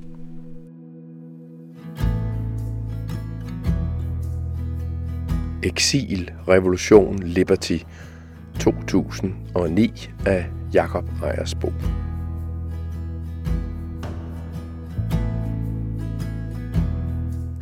[5.63, 7.77] Exil, Revolution, Liberty
[8.59, 11.71] 2009 af Jakob Ejersbo.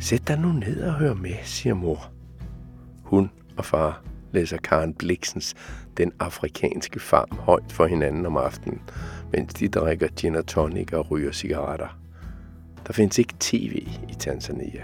[0.00, 2.10] Sæt dig nu ned og hør med, siger mor.
[3.02, 5.54] Hun og far læser Karen Bliksens
[5.96, 8.80] Den afrikanske farm højt for hinanden om aftenen,
[9.32, 11.98] mens de drikker gin og tonic og ryger cigaretter.
[12.86, 14.82] Der findes ikke tv i Tanzania.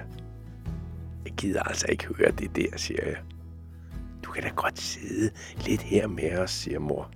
[1.39, 3.17] Jeg gider altså ikke høre det der, siger jeg.
[4.25, 5.31] Du kan da godt sidde
[5.67, 7.11] lidt her med os, siger mor.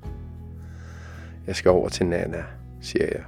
[1.46, 2.44] Jeg skal over til Nana,
[2.80, 3.24] siger jeg.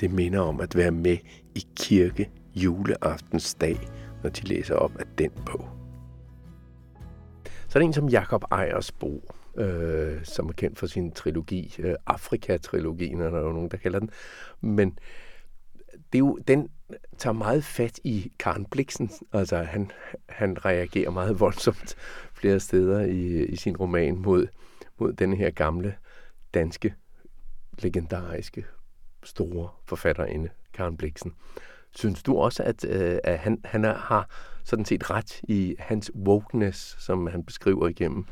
[0.00, 1.16] Det minder om at være med
[1.54, 3.88] i kirke juleaftensdag,
[4.22, 5.68] når de læser op af den bog.
[7.44, 11.94] Så er der en som Jakob Ejersbo, øh, som er kendt for sin trilogi, øh,
[12.06, 14.10] Afrika-trilogien, er der jo nogen, der kalder den.
[14.60, 14.98] Men
[16.12, 16.68] det er jo, den
[17.18, 19.10] tager meget fat i Karen Bliksen.
[19.32, 19.90] Altså, han,
[20.28, 21.96] han reagerer meget voldsomt
[22.34, 24.46] flere steder i, i sin roman mod,
[24.98, 25.94] mod den her gamle,
[26.54, 26.94] danske,
[27.78, 28.64] legendariske,
[29.24, 31.34] store forfatterinde, Karen Bliksen.
[31.94, 34.28] Synes du også, at, øh, at han, han er, har
[34.64, 38.26] sådan set ret i hans wokeness, som han beskriver igennem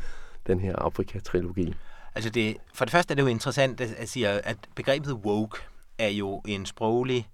[0.47, 1.75] den her Afrika-trilogi?
[2.15, 5.59] Altså det, for det første er det jo interessant at, at sige, at begrebet woke
[5.99, 7.29] er jo en sproglig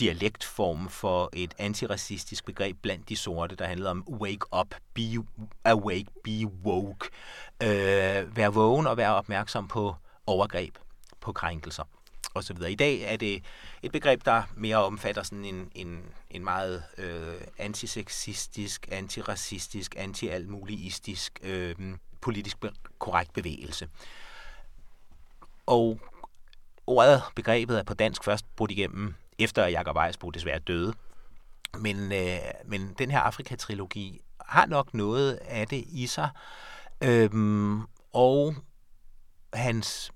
[0.00, 5.02] dialektform for et antiracistisk begreb blandt de sorte, der handlede om wake up, be
[5.64, 7.08] awake, be woke.
[7.62, 9.94] Øh, vær vågen og være opmærksom på
[10.26, 10.78] overgreb,
[11.20, 11.84] på krænkelser
[12.34, 12.56] osv.
[12.68, 13.44] I dag er det
[13.82, 21.74] et begreb, der mere omfatter sådan en, en, en meget øh, antiseksistisk, antiracistisk, anti-altmuligistisk, øh,
[22.20, 23.88] politisk be- korrekt bevægelse.
[25.66, 26.00] Og
[26.86, 30.94] ordet, begrebet er på dansk først brudt igennem efter at Jacob Ejersbo desværre døde.
[31.78, 36.30] Men, øh, men den her Afrika-trilogi har nok noget af det i sig.
[37.00, 38.54] Øhm, og
[39.54, 40.12] hans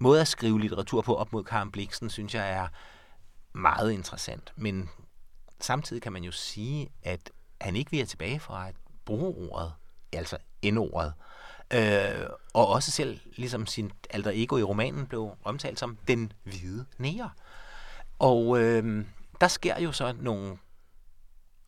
[0.00, 2.68] måde at skrive litteratur på op mod Karen Bliksen, synes jeg er
[3.52, 4.52] meget interessant.
[4.56, 4.90] Men
[5.60, 9.72] samtidig kan man jo sige, at han ikke vil tilbage fra at bruge ordet,
[10.12, 11.12] altså endordet.
[11.72, 16.86] Øh, og også selv, ligesom sin alter ego i romanen, blev omtalt som den hvide
[16.98, 17.28] næger.
[18.18, 19.06] Og øh,
[19.40, 20.58] der sker jo så nogle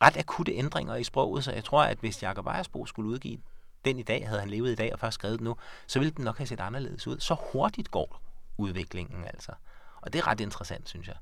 [0.03, 3.39] ret akutte ændringer i sproget, så jeg tror, at hvis Jacob Ejersbo skulle udgive
[3.85, 5.57] den i dag, havde han levet i dag og først skrevet den nu,
[5.87, 7.21] så ville den nok have set anderledes ud.
[7.21, 8.23] Så hurtigt går
[8.59, 9.53] udviklingen altså.
[10.01, 11.17] Og det er ret interessant, synes jeg.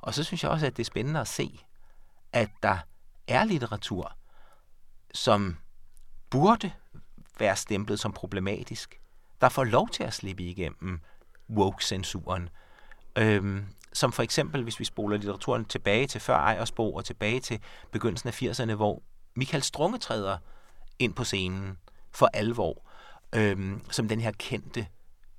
[0.00, 1.60] Og så synes jeg også, at det er spændende at se,
[2.32, 2.78] at der
[3.26, 4.12] er litteratur,
[5.14, 5.56] som
[6.30, 6.72] burde
[7.38, 9.00] være stemplet som problematisk,
[9.40, 11.00] der får lov til at slippe igennem
[11.50, 12.48] woke-censuren,
[13.16, 17.60] Øhm, som for eksempel, hvis vi spoler litteraturen tilbage til før Ejersbo og tilbage til
[17.90, 19.02] begyndelsen af 80'erne, hvor
[19.34, 20.38] Michael Strunge træder
[20.98, 21.78] ind på scenen
[22.10, 22.82] for alvor,
[23.34, 24.86] øhm, som den her kendte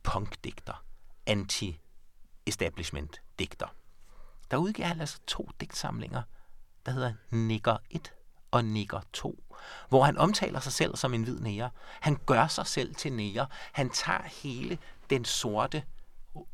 [0.03, 0.83] punkdigter,
[1.25, 3.67] anti-establishment-digter.
[4.51, 6.21] Der udgiver han altså to digtsamlinger,
[6.85, 8.13] der hedder Nigger 1
[8.51, 9.43] og Nigger 2,
[9.89, 11.69] hvor han omtaler sig selv som en hvid næger.
[11.99, 13.45] Han gør sig selv til næger.
[13.71, 14.77] Han tager hele
[15.09, 15.83] den sorte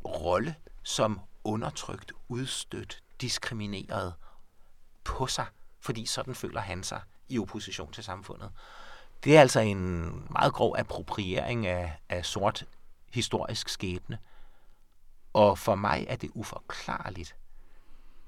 [0.05, 4.13] rolle som undertrykt, udstødt, diskrimineret
[5.03, 5.45] på sig,
[5.79, 8.51] fordi sådan føler han sig i opposition til samfundet.
[9.23, 12.65] Det er altså en meget grov appropriering af, af sort
[13.11, 14.17] historisk skæbne.
[15.33, 17.35] Og for mig er det uforklarligt,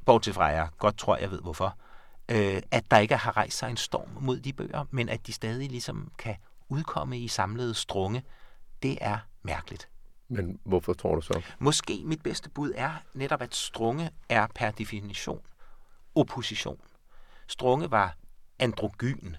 [0.05, 1.77] bortset fra jeg godt tror, jeg ved hvorfor,
[2.29, 5.33] øh, at der ikke har rejst sig en storm mod de bøger, men at de
[5.33, 6.35] stadig ligesom kan
[6.69, 8.23] udkomme i samlede strunge.
[8.83, 9.89] Det er mærkeligt.
[10.29, 11.41] Men hvorfor tror du så?
[11.59, 15.41] Måske mit bedste bud er netop, at Strunge er per definition
[16.17, 16.81] opposition.
[17.47, 18.17] Strunge var
[18.59, 19.35] androgyn.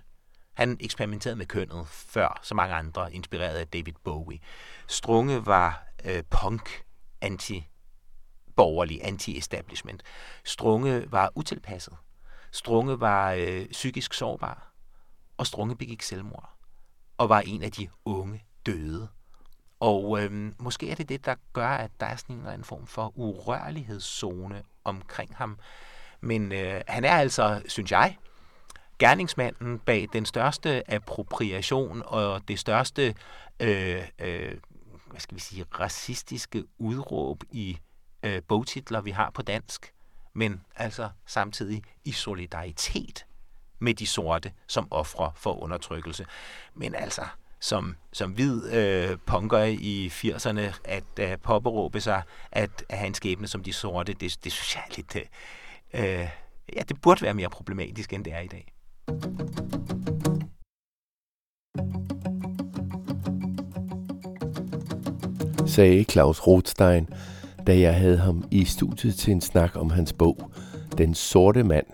[0.55, 4.39] Han eksperimenterede med kønnet før så mange andre, inspireret af David Bowie.
[4.87, 6.85] Strunge var øh, punk,
[7.21, 10.03] anti-borgerlig, anti-establishment.
[10.45, 11.97] Strunge var utilpasset.
[12.53, 14.73] Strunge var øh, psykisk sårbar.
[15.37, 16.51] Og Strunge begik selvmord.
[17.19, 19.09] Og var en af de unge døde
[19.81, 22.65] og øhm, måske er det det, der gør, at der er sådan en eller anden
[22.65, 25.59] form for urørlighedszone omkring ham.
[26.21, 28.17] Men øh, han er altså, synes jeg,
[28.99, 33.15] gerningsmanden bag den største appropriation og det største
[33.61, 34.59] øh, øh,
[35.11, 37.79] hvad skal vi sige, racistiske udråb i
[38.23, 39.95] øh, bogtitler, vi har på dansk,
[40.35, 43.27] men altså samtidig i solidaritet
[43.79, 46.27] med de sorte som ofre for undertrykkelse.
[46.75, 47.23] Men altså,
[47.61, 53.15] som, som hvid øh, punker i 80'erne, at øh, påberåbe sig at, at have en
[53.15, 55.17] skæbne som de sorte, det, det synes jeg er lidt...
[55.17, 56.29] Øh, øh,
[56.77, 58.73] ja, det burde være mere problematisk, end det er i dag.
[65.79, 67.09] sagde Claus Rothstein,
[67.67, 70.51] da jeg havde ham i studiet til en snak om hans bog
[70.99, 71.87] Den sorte mand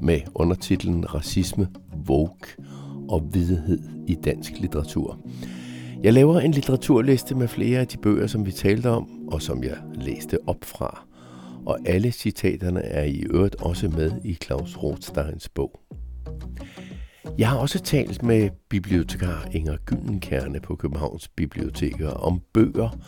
[0.00, 1.68] med undertitlen Racisme,
[2.06, 2.66] Vogue
[3.08, 5.18] og Hvidhed i dansk litteratur.
[6.02, 9.64] Jeg laver en litteraturliste med flere af de bøger, som vi talte om, og som
[9.64, 11.06] jeg læste op fra.
[11.66, 15.80] Og alle citaterne er i øvrigt også med i Claus Rothsteins bog.
[17.38, 22.98] Jeg har også talt med bibliotekar Inger Gyldenkerne på Københavns Biblioteker om bøger,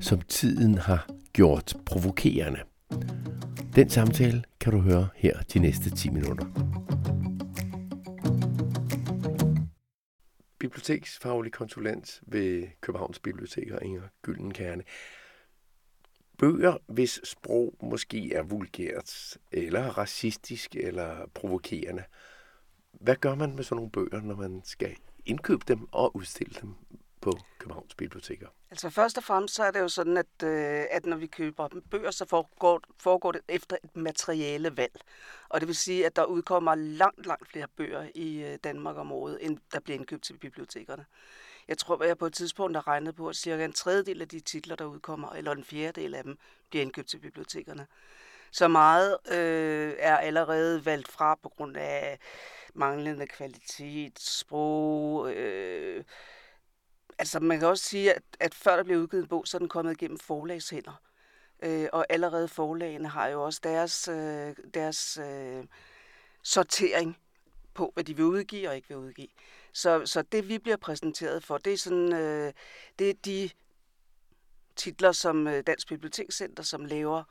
[0.00, 2.58] som tiden har gjort provokerende.
[3.76, 6.44] Den samtale kan du høre her de næste 10 minutter.
[10.60, 14.84] Biblioteksfaglig konsulent ved Københavns Biblioteker Inger Gyldenkerne.
[16.38, 22.04] Bøger, hvis sprog måske er vulgært, eller racistisk, eller provokerende–
[22.92, 24.96] hvad gør man med sådan nogle bøger, når man skal
[25.26, 26.74] indkøbe dem og udstille dem
[27.20, 28.48] på Københavns Biblioteker?
[28.70, 31.68] Altså først og fremmest så er det jo sådan, at, øh, at når vi køber
[31.90, 35.00] bøger, så foregår, foregår det efter et materiale valg.
[35.48, 39.12] Og det vil sige, at der udkommer langt, langt flere bøger i øh, Danmark om
[39.12, 41.04] året, end der bliver indkøbt til bibliotekerne.
[41.68, 44.28] Jeg tror, at jeg på et tidspunkt har regnet på, at cirka en tredjedel af
[44.28, 46.38] de titler, der udkommer, eller en fjerdedel af dem,
[46.70, 47.86] bliver indkøbt til bibliotekerne.
[48.50, 52.18] Så meget øh, er allerede valgt fra på grund af
[52.74, 55.32] manglende kvalitet, sprog.
[55.32, 56.04] Øh,
[57.20, 59.58] altså man kan også sige, at, at før der blev udgivet en bog, så er
[59.58, 61.02] den kommet igennem forlagshænder.
[61.62, 65.64] Øh, og allerede forlagene har jo også deres, øh, deres øh,
[66.42, 67.16] sortering
[67.74, 69.28] på, hvad de vil udgive og ikke vil udgive.
[69.72, 72.52] Så, så det, vi bliver præsenteret for, det er, sådan, øh,
[72.98, 73.50] det er de
[74.76, 77.24] titler, som øh, Dansk Bibliotekscenter, som laver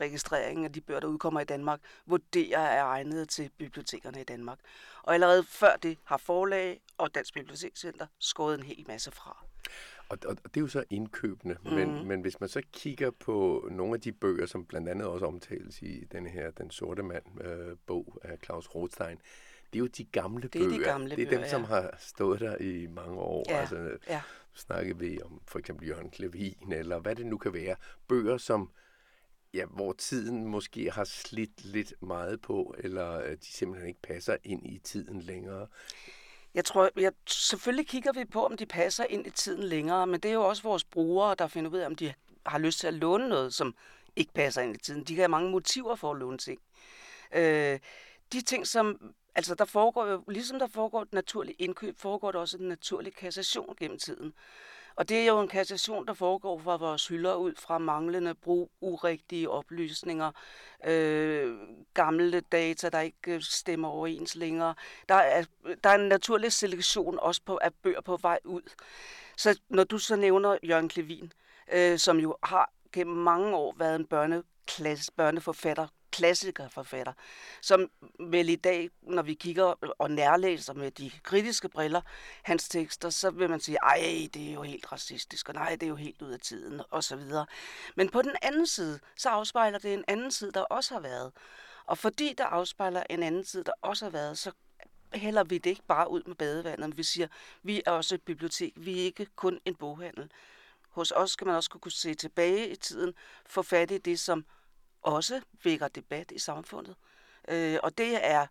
[0.00, 4.58] registreringen af de bøger, der udkommer i Danmark, vurderer er egnet til bibliotekerne i Danmark.
[5.02, 9.44] Og allerede før det har forlag og Dansk Bibliotekscenter skåret en hel masse fra.
[10.08, 11.70] Og, og det er jo så indkøbende, mm.
[11.70, 12.06] men, mhm.
[12.06, 15.82] men hvis man så kigger på nogle af de bøger, som blandt andet også omtales
[15.82, 19.18] i den her Den Sorte Mand øh, bog af Claus Rothstein,
[19.72, 20.78] det er jo de gamle det er bøger.
[20.78, 23.44] De gamle det er bøger, dem, som har stået der i mange år.
[23.48, 24.22] Ja, altså, ja.
[24.54, 27.76] snakker vi om for eksempel Jørgen Klevin, eller hvad det nu kan være.
[28.08, 28.70] Bøger, som
[29.54, 34.36] ja, hvor tiden måske har slidt lidt meget på, eller øh, de simpelthen ikke passer
[34.44, 35.66] ind i tiden længere.
[36.54, 40.20] Jeg tror, jeg, selvfølgelig kigger vi på, om de passer ind i tiden længere, men
[40.20, 42.14] det er jo også vores brugere, der finder ud af, om de
[42.46, 43.74] har lyst til at låne noget, som
[44.16, 45.00] ikke passer ind i tiden.
[45.00, 46.60] De kan have mange motiver for at låne ting.
[47.34, 47.78] Øh,
[48.32, 52.38] de ting, som Altså, der foregår jo, ligesom der foregår et naturligt indkøb, foregår der
[52.38, 54.32] også en naturlig kassation gennem tiden.
[54.96, 58.70] Og det er jo en kassation, der foregår fra vores hylder ud fra manglende brug,
[58.80, 60.32] urigtige oplysninger,
[60.86, 61.56] øh,
[61.94, 64.74] gamle data, der ikke øh, stemmer overens længere.
[65.08, 65.44] Der er,
[65.84, 68.62] der er en naturlig selektion også på, af bøger på vej ud.
[69.36, 71.32] Så når du så nævner Jørgen Klevin,
[71.72, 77.12] øh, som jo har gennem mange år været en børneklasse, børneforfatter, klassikerforfatter,
[77.62, 79.64] som vel i dag, når vi kigger
[79.98, 82.00] og nærlæser med de kritiske briller,
[82.42, 85.82] hans tekster, så vil man sige, ej, det er jo helt racistisk, og nej, det
[85.82, 87.46] er jo helt ud af tiden, og så videre.
[87.96, 91.32] Men på den anden side, så afspejler det en anden side, der også har været.
[91.86, 94.52] Og fordi der afspejler en anden side, der også har været, så
[95.14, 96.96] hælder vi det ikke bare ud med badevandet.
[96.96, 97.28] Vi siger,
[97.62, 100.30] vi er også et bibliotek, vi er ikke kun en boghandel.
[100.90, 103.14] Hos os skal man også kunne se tilbage i tiden,
[103.46, 104.44] få fat i det, som
[105.06, 106.94] også vækker debat i samfundet.
[107.48, 108.46] Øh, og det er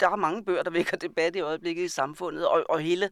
[0.00, 3.10] der er mange bøger, der vækker debat i øjeblikket i samfundet, og, og hele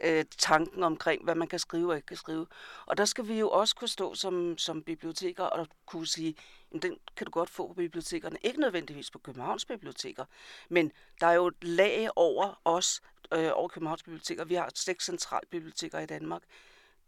[0.00, 2.46] øh, tanken omkring, hvad man kan skrive og ikke kan skrive.
[2.86, 6.34] Og der skal vi jo også kunne stå som, som biblioteker og kunne sige,
[6.74, 8.36] at den kan du godt få på bibliotekerne.
[8.42, 10.24] Ikke nødvendigvis på Københavns biblioteker,
[10.68, 13.00] men der er jo et lag over os,
[13.32, 14.44] øh, over Københavns biblioteker.
[14.44, 16.42] Vi har seks centralbiblioteker i Danmark,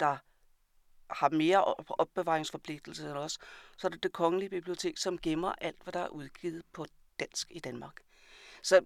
[0.01, 0.17] der
[1.11, 3.39] har mere opbevaringsforpligtelse end os,
[3.77, 6.87] så er det det kongelige bibliotek, som gemmer alt, hvad der er udgivet på
[7.21, 8.01] dansk i Danmark.
[8.63, 8.85] Så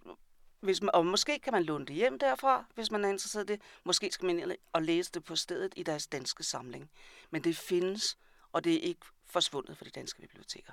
[0.61, 3.53] hvis man, og måske kan man låne det hjem derfra, hvis man er interesseret i
[3.53, 3.63] det.
[3.85, 6.91] Måske skal man ind og læse det på stedet i deres danske samling.
[7.31, 8.19] Men det findes,
[8.53, 10.73] og det er ikke forsvundet fra de danske biblioteker.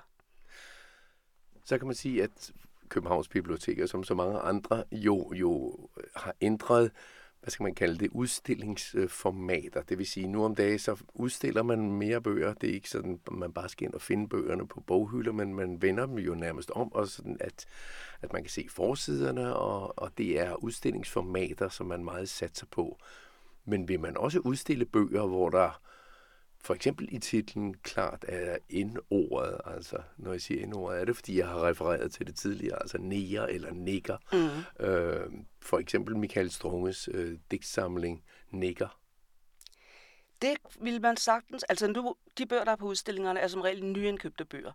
[1.64, 2.52] Så kan man sige, at
[2.88, 5.78] Københavns Biblioteker, som så mange andre, jo, jo
[6.16, 6.92] har ændret
[7.40, 9.82] hvad skal man kalde det, udstillingsformater.
[9.82, 12.54] Det vil sige, nu om dagen, så udstiller man mere bøger.
[12.54, 15.54] Det er ikke sådan, at man bare skal ind og finde bøgerne på boghylder, men
[15.54, 17.66] man vender dem jo nærmest om, og sådan at,
[18.22, 22.98] at man kan se forsiderne, og, og det er udstillingsformater, som man meget satser på.
[23.64, 25.80] Men vil man også udstille bøger, hvor der
[26.60, 31.38] for eksempel i titlen klart er indordet, altså når jeg siger indordet, er det fordi,
[31.38, 34.16] jeg har refereret til det tidligere, altså neger eller nigger.
[34.32, 34.84] Mm.
[34.86, 35.30] Øh,
[35.60, 38.98] for eksempel Michael Strunges øh, digtsamling Nigger.
[40.42, 43.84] Det vil man sagtens, altså nu, de bøger, der er på udstillingerne, er som regel
[43.84, 44.72] nyindkøbte bøger.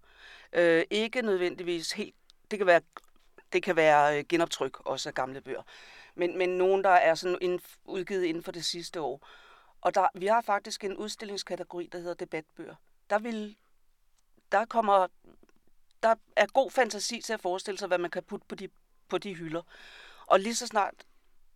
[0.54, 2.16] Øh, ikke nødvendigvis helt,
[2.52, 2.82] det kan være,
[3.54, 5.62] det kan være øh, genoptryk også af gamle bøger,
[6.16, 9.28] men, men nogen, der er sådan inden, udgivet inden for det sidste år.
[9.82, 12.76] Og der, vi har faktisk en udstillingskategori, der hedder debatbøger.
[13.10, 13.58] Der, vil,
[14.52, 15.08] der, kommer,
[16.04, 18.70] der er god fantasi til at forestille sig, hvad man kan putte på de,
[19.10, 19.62] på de hylder.
[20.26, 20.94] Og lige så snart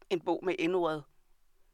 [0.09, 1.03] en bog med endordet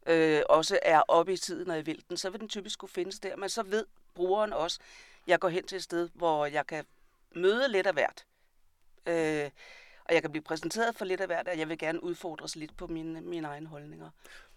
[0.05, 3.19] øh, også er oppe i tiden og i vælten, så vil den typisk kunne findes
[3.19, 3.35] der.
[3.35, 6.85] Men så ved brugeren også, at jeg går hen til et sted, hvor jeg kan
[7.35, 8.25] møde lidt af hvert.
[9.05, 9.49] Øh,
[10.05, 12.77] og jeg kan blive præsenteret for lidt af hvert, og jeg vil gerne udfordres lidt
[12.77, 14.09] på mine, mine egne holdninger.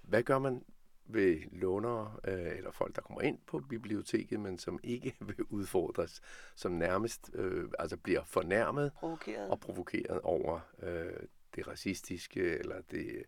[0.03, 0.64] Hvad gør man
[1.07, 6.20] ved lånere øh, eller folk, der kommer ind på biblioteket, men som ikke vil udfordres,
[6.55, 9.50] som nærmest øh, altså bliver fornærmet provokeret.
[9.50, 11.12] og provokeret over øh,
[11.57, 13.22] det racistiske eller det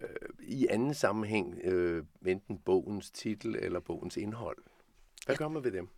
[0.00, 0.08] øh,
[0.40, 4.58] i anden sammenhæng øh, enten bogens titel eller bogens indhold.
[5.26, 5.38] Hvad ja.
[5.38, 5.88] gør man ved dem?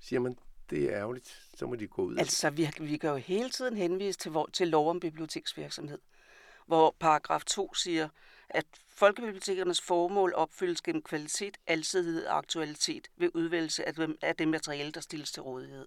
[0.00, 0.38] Siger man,
[0.70, 2.16] det er ærgerligt, så må de gå ud.
[2.16, 5.98] Altså, vi, vi kan jo hele tiden henvise til, til lov om biblioteksvirksomhed
[6.68, 8.08] hvor paragraf 2 siger,
[8.50, 14.48] at folkebibliotekernes formål opfyldes gennem kvalitet, alsidighed og aktualitet ved udvælgelse af, dem, af det
[14.48, 15.86] materiale, der stilles til rådighed.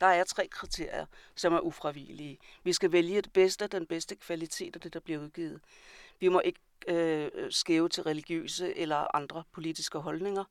[0.00, 2.38] Der er tre kriterier, som er ufravigelige.
[2.64, 5.60] Vi skal vælge det bedste, den bedste kvalitet af det, der bliver udgivet.
[6.20, 10.44] Vi må ikke øh, skæve til religiøse eller andre politiske holdninger.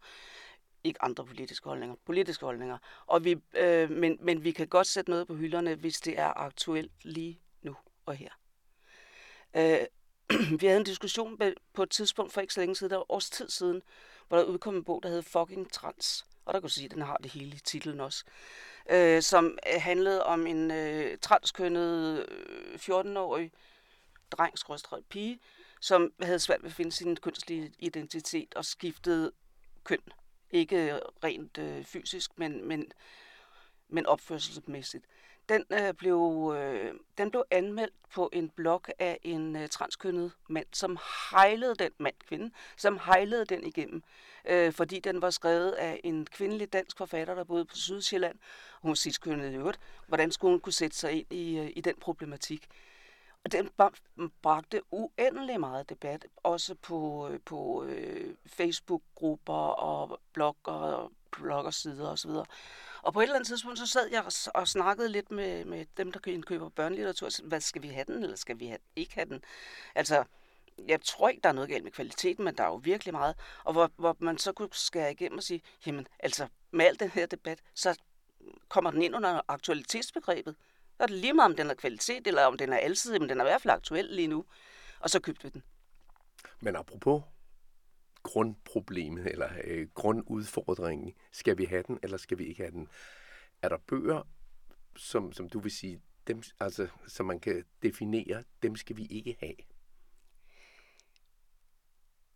[0.83, 2.77] Ikke andre politiske holdninger, politiske holdninger.
[3.05, 6.37] Og vi, øh, men, men vi kan godt sætte noget på hylderne, hvis det er
[6.37, 7.75] aktuelt lige nu
[8.05, 8.29] og her.
[9.55, 9.79] Øh,
[10.59, 11.39] vi havde en diskussion
[11.73, 13.81] på et tidspunkt for ikke så længe siden, der var års tid siden,
[14.27, 16.25] hvor der udkom en bog, der hed Fucking Trans.
[16.45, 18.23] Og der kunne sige, at den har det hele i titlen også.
[18.89, 23.51] Øh, som øh, handlede om en øh, transkønnet øh, 14-årig
[24.31, 24.55] dreng,
[25.09, 25.39] pige,
[25.81, 29.31] som havde svært ved at finde sin kønslige identitet og skiftede
[29.83, 30.01] køn.
[30.51, 32.91] Ikke rent øh, fysisk, men, men,
[33.87, 35.05] men opførselsmæssigt.
[35.49, 40.65] Den, øh, blev, øh, den blev anmeldt på en blog af en øh, transkønnet mand,
[40.73, 40.97] som
[41.31, 44.03] hejlede den mand, kvinde, som hejlede den igennem,
[44.45, 48.37] øh, fordi den var skrevet af en kvindelig dansk forfatter, der boede på Sydsjælland.
[48.81, 49.79] Hun var sidstkønnet i øvrigt.
[50.07, 52.67] Hvordan skulle hun kunne sætte sig ind i, øh, i den problematik?
[53.43, 53.69] Og den
[54.41, 62.29] bragte uendelig meget debat, også på, øh, på øh, Facebook-grupper og blogger og bloggersider osv.
[62.29, 62.47] Og
[63.01, 64.23] og på et eller andet tidspunkt, så sad jeg
[64.53, 67.29] og snakkede lidt med, med dem, der indkøber børnelitteratur.
[67.43, 69.43] Hvad skal vi have den, eller skal vi have, ikke have den?
[69.95, 70.23] Altså,
[70.87, 73.35] jeg tror ikke, der er noget galt med kvaliteten, men der er jo virkelig meget.
[73.63, 77.09] Og hvor, hvor man så kunne skære igennem og sige, jamen, altså, med al den
[77.09, 77.99] her debat, så
[78.69, 80.55] kommer den ind under aktualitetsbegrebet.
[80.97, 83.29] Så er det lige meget, om den er kvalitet, eller om den er altid, men
[83.29, 84.45] den er i hvert fald aktuel lige nu.
[84.99, 85.63] Og så købte vi den.
[86.59, 87.21] Men apropos
[88.29, 91.13] grundproblemet eller øh, grundudfordringen.
[91.31, 92.87] Skal vi have den, eller skal vi ikke have den?
[93.61, 94.27] Er der bøger,
[94.95, 99.37] som, som du vil sige, dem, altså, som man kan definere, dem skal vi ikke
[99.39, 99.55] have?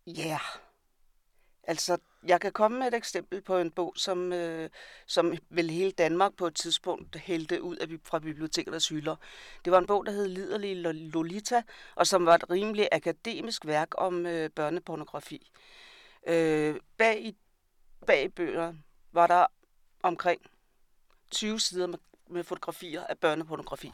[0.07, 0.25] Ja.
[0.25, 0.72] Yeah.
[1.63, 4.69] Altså, jeg kan komme med et eksempel på en bog, som, øh,
[5.07, 9.15] som vel hele Danmark på et tidspunkt hældte ud af, fra bibliotekernes hylder.
[9.65, 11.61] Det var en bog, der hed Liderlig Lolita,
[11.95, 15.51] og som var et rimelig akademisk værk om øh, børnepornografi.
[16.27, 17.35] Øh, bag, i,
[18.07, 18.73] bag bøger
[19.11, 19.45] var der
[20.03, 20.41] omkring
[21.31, 21.99] 20 sider med,
[22.29, 23.91] med fotografier af børnepornografi.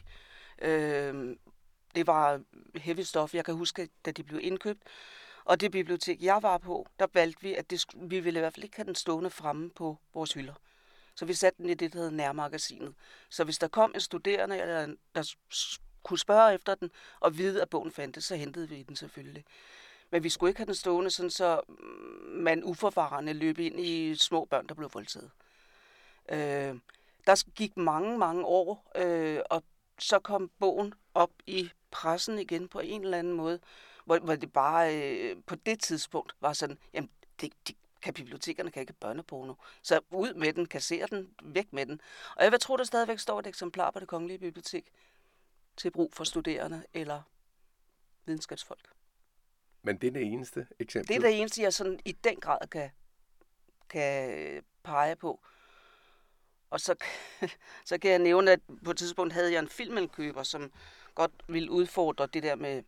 [0.61, 1.35] Øh,
[1.95, 2.41] det var
[2.75, 3.33] heavy stof.
[3.33, 4.83] Jeg kan huske, da de blev indkøbt,
[5.49, 8.53] og det bibliotek, jeg var på, der valgte vi, at det, vi ville i hvert
[8.53, 10.53] fald ikke have den stående fremme på vores hylder.
[11.15, 12.93] Så vi satte den i det, der hedder nærmagasinet.
[13.29, 15.33] Så hvis der kom en studerende, eller der
[16.03, 19.45] kunne spørge efter den, og vide, at bogen fandtes, så hentede vi den selvfølgelig.
[20.11, 21.75] Men vi skulle ikke have den stående, sådan så mm,
[22.31, 25.31] man uforvarende løb ind i små børn, der blev voldtaget.
[26.31, 26.75] Øh,
[27.27, 29.63] der gik mange, mange år, øh, og
[29.99, 33.59] så kom bogen op i pressen igen på en eller anden måde
[34.05, 37.09] hvor, hvor det bare øh, på det tidspunkt var sådan, jamen,
[37.41, 39.53] det, det kan bibliotekerne kan ikke børneporno.
[39.81, 42.01] Så ud med den, kasser den, væk med den.
[42.35, 44.91] Og jeg vil tro, der stadigvæk står et eksemplar på det kongelige bibliotek.
[45.77, 47.21] til brug for studerende eller
[48.25, 48.89] videnskabsfolk.
[49.81, 51.07] Men det er det eneste eksempel?
[51.07, 52.89] Det er det eneste, jeg sådan i den grad kan,
[53.89, 55.39] kan pege på.
[56.69, 56.95] Og så,
[57.85, 60.71] så kan jeg nævne, at på et tidspunkt havde jeg en filmindkøber, som
[61.15, 62.83] godt ville udfordre det der med,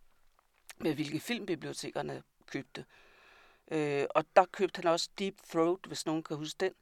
[0.84, 2.86] med hvilke filmbibliotekerne købte.
[3.72, 6.74] Øh, og der købte han også Deep Throat, hvis nogen kan huske den.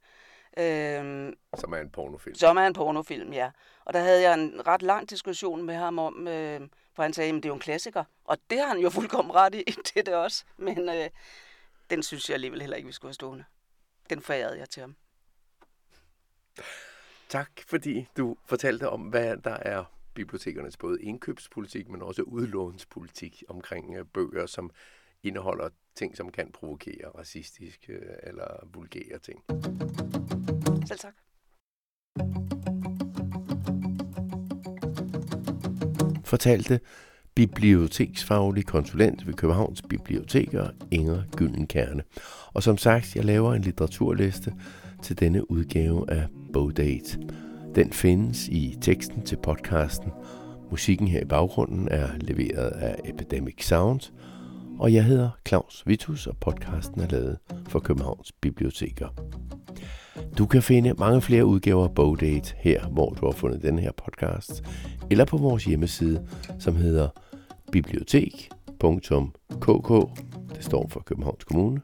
[0.56, 2.34] Øh, som er en pornofilm.
[2.34, 3.50] Som er en pornofilm, ja.
[3.84, 6.60] Og der havde jeg en ret lang diskussion med ham om, øh,
[6.94, 8.04] for han sagde, at det er jo en klassiker.
[8.24, 10.44] Og det har han jo fuldkommen ret i, det er det også.
[10.56, 11.10] Men øh,
[11.90, 13.44] den synes jeg alligevel heller ikke, vi skulle have stående.
[14.10, 14.96] Den forærede jeg til ham.
[17.28, 19.84] Tak, fordi du fortalte om, hvad der er
[20.20, 24.70] bibliotekernes både indkøbspolitik, men også udlånspolitik omkring øh, bøger, som
[25.22, 27.92] indeholder ting, som kan provokere racistiske
[28.22, 29.44] eller vulgære ting.
[30.86, 31.14] Selv tak.
[36.24, 36.80] Fortalte
[37.34, 42.02] biblioteksfaglig konsulent ved Københavns Biblioteker, Inger Gyllenkerne.
[42.54, 44.54] Og som sagt, jeg laver en litteraturliste
[45.02, 47.18] til denne udgave af Bogdate.
[47.74, 50.10] Den findes i teksten til podcasten.
[50.70, 54.00] Musikken her i baggrunden er leveret af Epidemic Sound,
[54.78, 59.08] og jeg hedder Claus Vitus, og podcasten er lavet for Københavns Biblioteker.
[60.38, 63.90] Du kan finde mange flere udgaver af Bogdate her, hvor du har fundet den her
[63.96, 64.64] podcast,
[65.10, 66.26] eller på vores hjemmeside,
[66.58, 67.08] som hedder
[67.72, 69.88] bibliotek.kk,
[70.54, 71.80] det står for Københavns Kommune,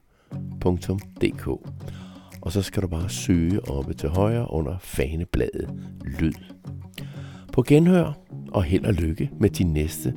[1.20, 1.48] .dk.
[2.46, 5.70] Og så skal du bare søge oppe til højre under fanebladet
[6.20, 6.32] Lyd.
[7.52, 8.12] På genhør
[8.52, 10.14] og held og lykke med din næste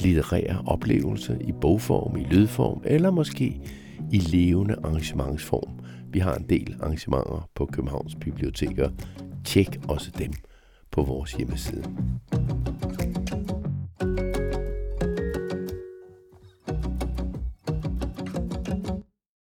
[0.00, 3.60] litterære oplevelse i bogform, i lydform eller måske
[4.12, 5.72] i levende arrangementsform.
[6.12, 8.90] Vi har en del arrangementer på Københavns Biblioteker.
[9.44, 10.32] Tjek også dem
[10.90, 11.84] på vores hjemmeside.